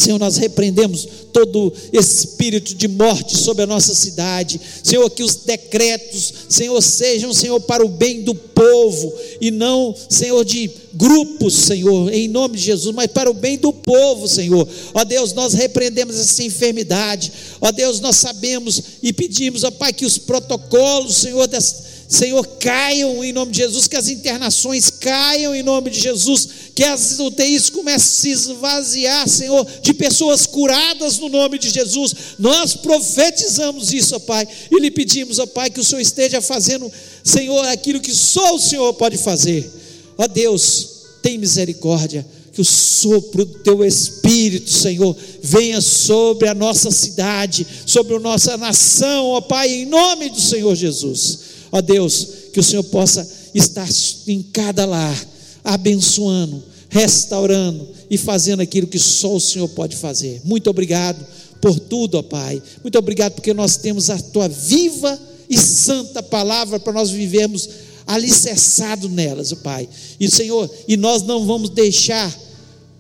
Senhor, 0.02 0.18
nós 0.18 0.36
repreendemos 0.36 1.06
todo 1.32 1.72
espírito 1.92 2.74
de 2.74 2.88
morte 2.88 3.36
sobre 3.36 3.62
a 3.62 3.66
nossa 3.66 3.94
cidade. 3.94 4.60
Senhor, 4.82 5.08
que 5.10 5.22
os 5.22 5.36
decretos, 5.36 6.32
Senhor, 6.48 6.80
sejam, 6.80 7.32
Senhor, 7.32 7.60
para 7.60 7.84
o 7.84 7.88
bem 7.88 8.22
do 8.22 8.34
povo 8.34 9.12
e 9.40 9.50
não, 9.50 9.94
Senhor, 10.08 10.44
de 10.44 10.70
grupos, 10.92 11.54
Senhor, 11.54 12.12
em 12.12 12.28
nome 12.28 12.56
de 12.56 12.64
Jesus, 12.64 12.94
mas 12.94 13.06
para 13.06 13.30
o 13.30 13.34
bem 13.34 13.56
do 13.56 13.72
povo, 13.72 14.26
Senhor. 14.28 14.68
Ó 14.92 15.04
Deus, 15.04 15.32
nós 15.32 15.54
repreendemos 15.54 16.18
essa 16.18 16.42
enfermidade. 16.42 17.32
Ó 17.60 17.70
Deus, 17.70 18.00
nós 18.00 18.16
sabemos 18.16 18.82
e 19.02 19.12
pedimos, 19.12 19.64
ó 19.64 19.70
Pai, 19.70 19.92
que 19.92 20.04
os 20.04 20.18
protocolos, 20.18 21.16
Senhor, 21.16 21.46
das 21.46 21.90
Senhor, 22.10 22.44
caiam 22.58 23.22
em 23.22 23.32
nome 23.32 23.52
de 23.52 23.58
Jesus, 23.58 23.86
que 23.86 23.94
as 23.94 24.08
internações 24.08 24.90
caiam 24.90 25.54
em 25.54 25.62
nome 25.62 25.90
de 25.90 26.00
Jesus, 26.00 26.48
que 26.74 26.82
as 26.82 27.20
UTIs 27.20 27.70
comecem 27.70 27.94
a 27.94 28.00
se 28.00 28.30
esvaziar, 28.30 29.28
Senhor, 29.28 29.64
de 29.80 29.94
pessoas 29.94 30.44
curadas 30.44 31.20
no 31.20 31.28
nome 31.28 31.56
de 31.56 31.70
Jesus. 31.70 32.12
Nós 32.36 32.74
profetizamos 32.74 33.92
isso, 33.92 34.16
ó 34.16 34.18
Pai, 34.18 34.48
e 34.72 34.80
lhe 34.80 34.90
pedimos, 34.90 35.38
ó 35.38 35.46
Pai, 35.46 35.70
que 35.70 35.78
o 35.78 35.84
Senhor 35.84 36.00
esteja 36.00 36.40
fazendo, 36.40 36.90
Senhor, 37.22 37.64
aquilo 37.68 38.00
que 38.00 38.12
só 38.12 38.56
o 38.56 38.60
Senhor 38.60 38.92
pode 38.94 39.16
fazer. 39.16 39.70
Ó 40.18 40.26
Deus, 40.26 40.88
tem 41.22 41.38
misericórdia 41.38 42.26
que 42.52 42.60
o 42.60 42.64
sopro 42.64 43.44
do 43.44 43.58
teu 43.60 43.84
Espírito, 43.84 44.68
Senhor, 44.68 45.16
venha 45.40 45.80
sobre 45.80 46.48
a 46.48 46.54
nossa 46.54 46.90
cidade, 46.90 47.64
sobre 47.86 48.16
a 48.16 48.18
nossa 48.18 48.56
nação, 48.56 49.26
ó 49.26 49.40
Pai, 49.40 49.70
em 49.70 49.86
nome 49.86 50.28
do 50.28 50.40
Senhor 50.40 50.74
Jesus. 50.74 51.49
Ó 51.72 51.80
Deus, 51.80 52.28
que 52.52 52.60
o 52.60 52.62
Senhor 52.62 52.82
possa 52.84 53.26
estar 53.54 53.88
em 54.26 54.42
cada 54.42 54.84
lar, 54.84 55.26
abençoando, 55.62 56.62
restaurando 56.88 57.88
e 58.10 58.18
fazendo 58.18 58.60
aquilo 58.60 58.86
que 58.86 58.98
só 58.98 59.34
o 59.34 59.40
Senhor 59.40 59.68
pode 59.68 59.96
fazer. 59.96 60.40
Muito 60.44 60.68
obrigado 60.68 61.24
por 61.60 61.78
tudo, 61.78 62.18
ó 62.18 62.22
Pai. 62.22 62.60
Muito 62.82 62.98
obrigado 62.98 63.34
porque 63.34 63.54
nós 63.54 63.76
temos 63.76 64.10
a 64.10 64.18
tua 64.18 64.48
viva 64.48 65.18
e 65.48 65.56
santa 65.58 66.22
palavra 66.22 66.80
para 66.80 66.92
nós 66.92 67.10
vivermos 67.10 67.68
alicerçado 68.06 69.08
nelas, 69.08 69.52
ó 69.52 69.56
Pai. 69.56 69.88
E 70.18 70.28
Senhor, 70.30 70.68
e 70.88 70.96
nós 70.96 71.22
não 71.22 71.46
vamos 71.46 71.70
deixar 71.70 72.36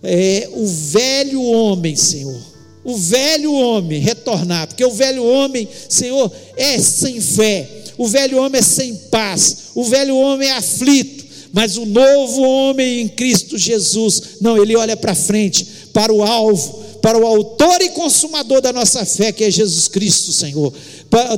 é, 0.02 0.48
o 0.52 0.66
velho 0.66 1.42
homem, 1.42 1.96
Senhor, 1.96 2.40
o 2.84 2.96
velho 2.96 3.52
homem 3.52 4.00
retornar, 4.00 4.68
porque 4.68 4.84
o 4.84 4.92
velho 4.92 5.24
homem, 5.24 5.68
Senhor, 5.88 6.30
é 6.56 6.78
sem 6.78 7.20
fé 7.20 7.79
o 8.00 8.08
velho 8.08 8.38
homem 8.38 8.60
é 8.60 8.62
sem 8.62 8.94
paz, 9.10 9.56
o 9.74 9.84
velho 9.84 10.16
homem 10.16 10.48
é 10.48 10.52
aflito, 10.52 11.22
mas 11.52 11.76
o 11.76 11.84
novo 11.84 12.40
homem 12.40 13.02
em 13.02 13.08
Cristo 13.08 13.58
Jesus, 13.58 14.22
não, 14.40 14.56
ele 14.56 14.74
olha 14.74 14.96
para 14.96 15.14
frente, 15.14 15.66
para 15.92 16.10
o 16.10 16.22
alvo, 16.22 16.82
para 17.02 17.18
o 17.18 17.26
autor 17.26 17.82
e 17.82 17.90
consumador 17.90 18.62
da 18.62 18.72
nossa 18.72 19.04
fé, 19.04 19.32
que 19.32 19.44
é 19.44 19.50
Jesus 19.50 19.86
Cristo, 19.86 20.32
Senhor. 20.32 20.72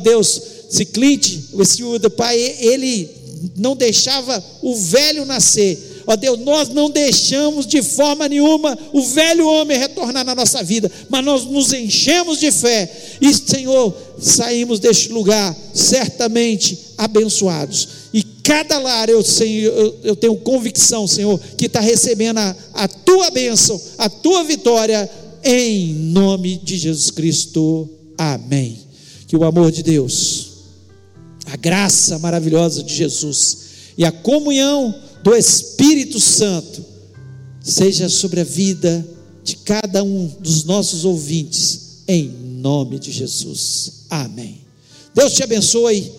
Deus, 0.05 0.41
se 0.71 0.85
Clint, 0.85 1.37
esse 1.59 1.83
pai, 2.17 2.39
ele 2.61 3.11
não 3.57 3.75
deixava 3.75 4.41
o 4.63 4.77
velho 4.77 5.25
nascer, 5.25 5.77
Ó 6.07 6.17
Deus, 6.17 6.39
nós 6.41 6.69
não 6.69 6.91
deixamos 6.91 7.67
de 7.67 7.83
forma 7.83 8.29
nenhuma 8.29 8.77
o 8.93 9.03
velho 9.03 9.47
homem 9.49 9.79
retornar 9.79 10.25
na 10.25 10.35
nossa 10.35 10.63
vida, 10.63 10.91
mas 11.09 11.25
nós 11.25 11.45
nos 11.45 11.73
enchemos 11.73 12.41
de 12.41 12.51
fé 12.51 12.91
e, 13.21 13.33
Senhor, 13.33 13.95
saímos 14.19 14.79
deste 14.79 15.11
lugar 15.11 15.57
certamente 15.73 16.79
abençoados. 16.99 17.89
E 18.13 18.23
cada 18.23 18.79
lar, 18.79 19.09
eu, 19.09 19.23
Senhor, 19.23 19.73
eu, 19.73 19.99
eu 20.03 20.17
tenho 20.17 20.37
convicção, 20.37 21.07
Senhor, 21.07 21.41
que 21.57 21.67
está 21.67 21.81
recebendo 21.81 22.39
a, 22.39 22.57
a 22.75 22.89
tua 22.89 23.31
bênção, 23.31 23.81
a 23.99 24.09
tua 24.09 24.45
vitória, 24.45 25.09
em 25.45 25.93
nome 25.95 26.57
de 26.57 26.77
Jesus 26.77 27.11
Cristo. 27.11 27.89
Amém. 28.19 28.79
Que 29.27 29.37
o 29.37 29.45
amor 29.45 29.73
de 29.73 29.83
Deus, 29.83 30.49
a 31.47 31.57
graça 31.57 32.19
maravilhosa 32.19 32.83
de 32.83 32.95
Jesus 32.95 33.59
e 33.97 34.05
a 34.05 34.13
comunhão 34.13 34.95
do 35.23 35.35
Espírito 35.35 36.18
Santo 36.18 36.85
seja 37.61 38.09
sobre 38.09 38.41
a 38.41 38.45
vida 38.45 39.07
de 39.45 39.57
cada 39.57 40.03
um 40.03 40.27
dos 40.41 40.64
nossos 40.64 41.05
ouvintes, 41.05 42.03
em 42.09 42.29
nome 42.29 42.99
de 42.99 43.11
Jesus. 43.12 44.05
Amém. 44.11 44.61
Deus 45.14 45.35
te 45.35 45.43
abençoe, 45.43 46.11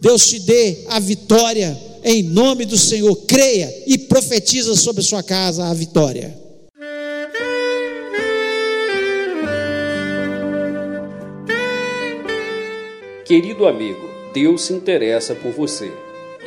Deus 0.00 0.26
te 0.26 0.40
dê 0.40 0.84
a 0.88 0.98
vitória, 0.98 1.78
em 2.02 2.22
nome 2.22 2.64
do 2.64 2.78
Senhor. 2.78 3.14
Creia 3.26 3.72
e 3.86 3.98
profetiza 3.98 4.74
sobre 4.74 5.02
a 5.02 5.04
sua 5.04 5.22
casa 5.22 5.66
a 5.66 5.74
vitória. 5.74 6.36
Querido 13.24 13.66
amigo, 13.66 14.08
Deus 14.32 14.62
se 14.62 14.72
interessa 14.72 15.34
por 15.34 15.52
você. 15.52 15.92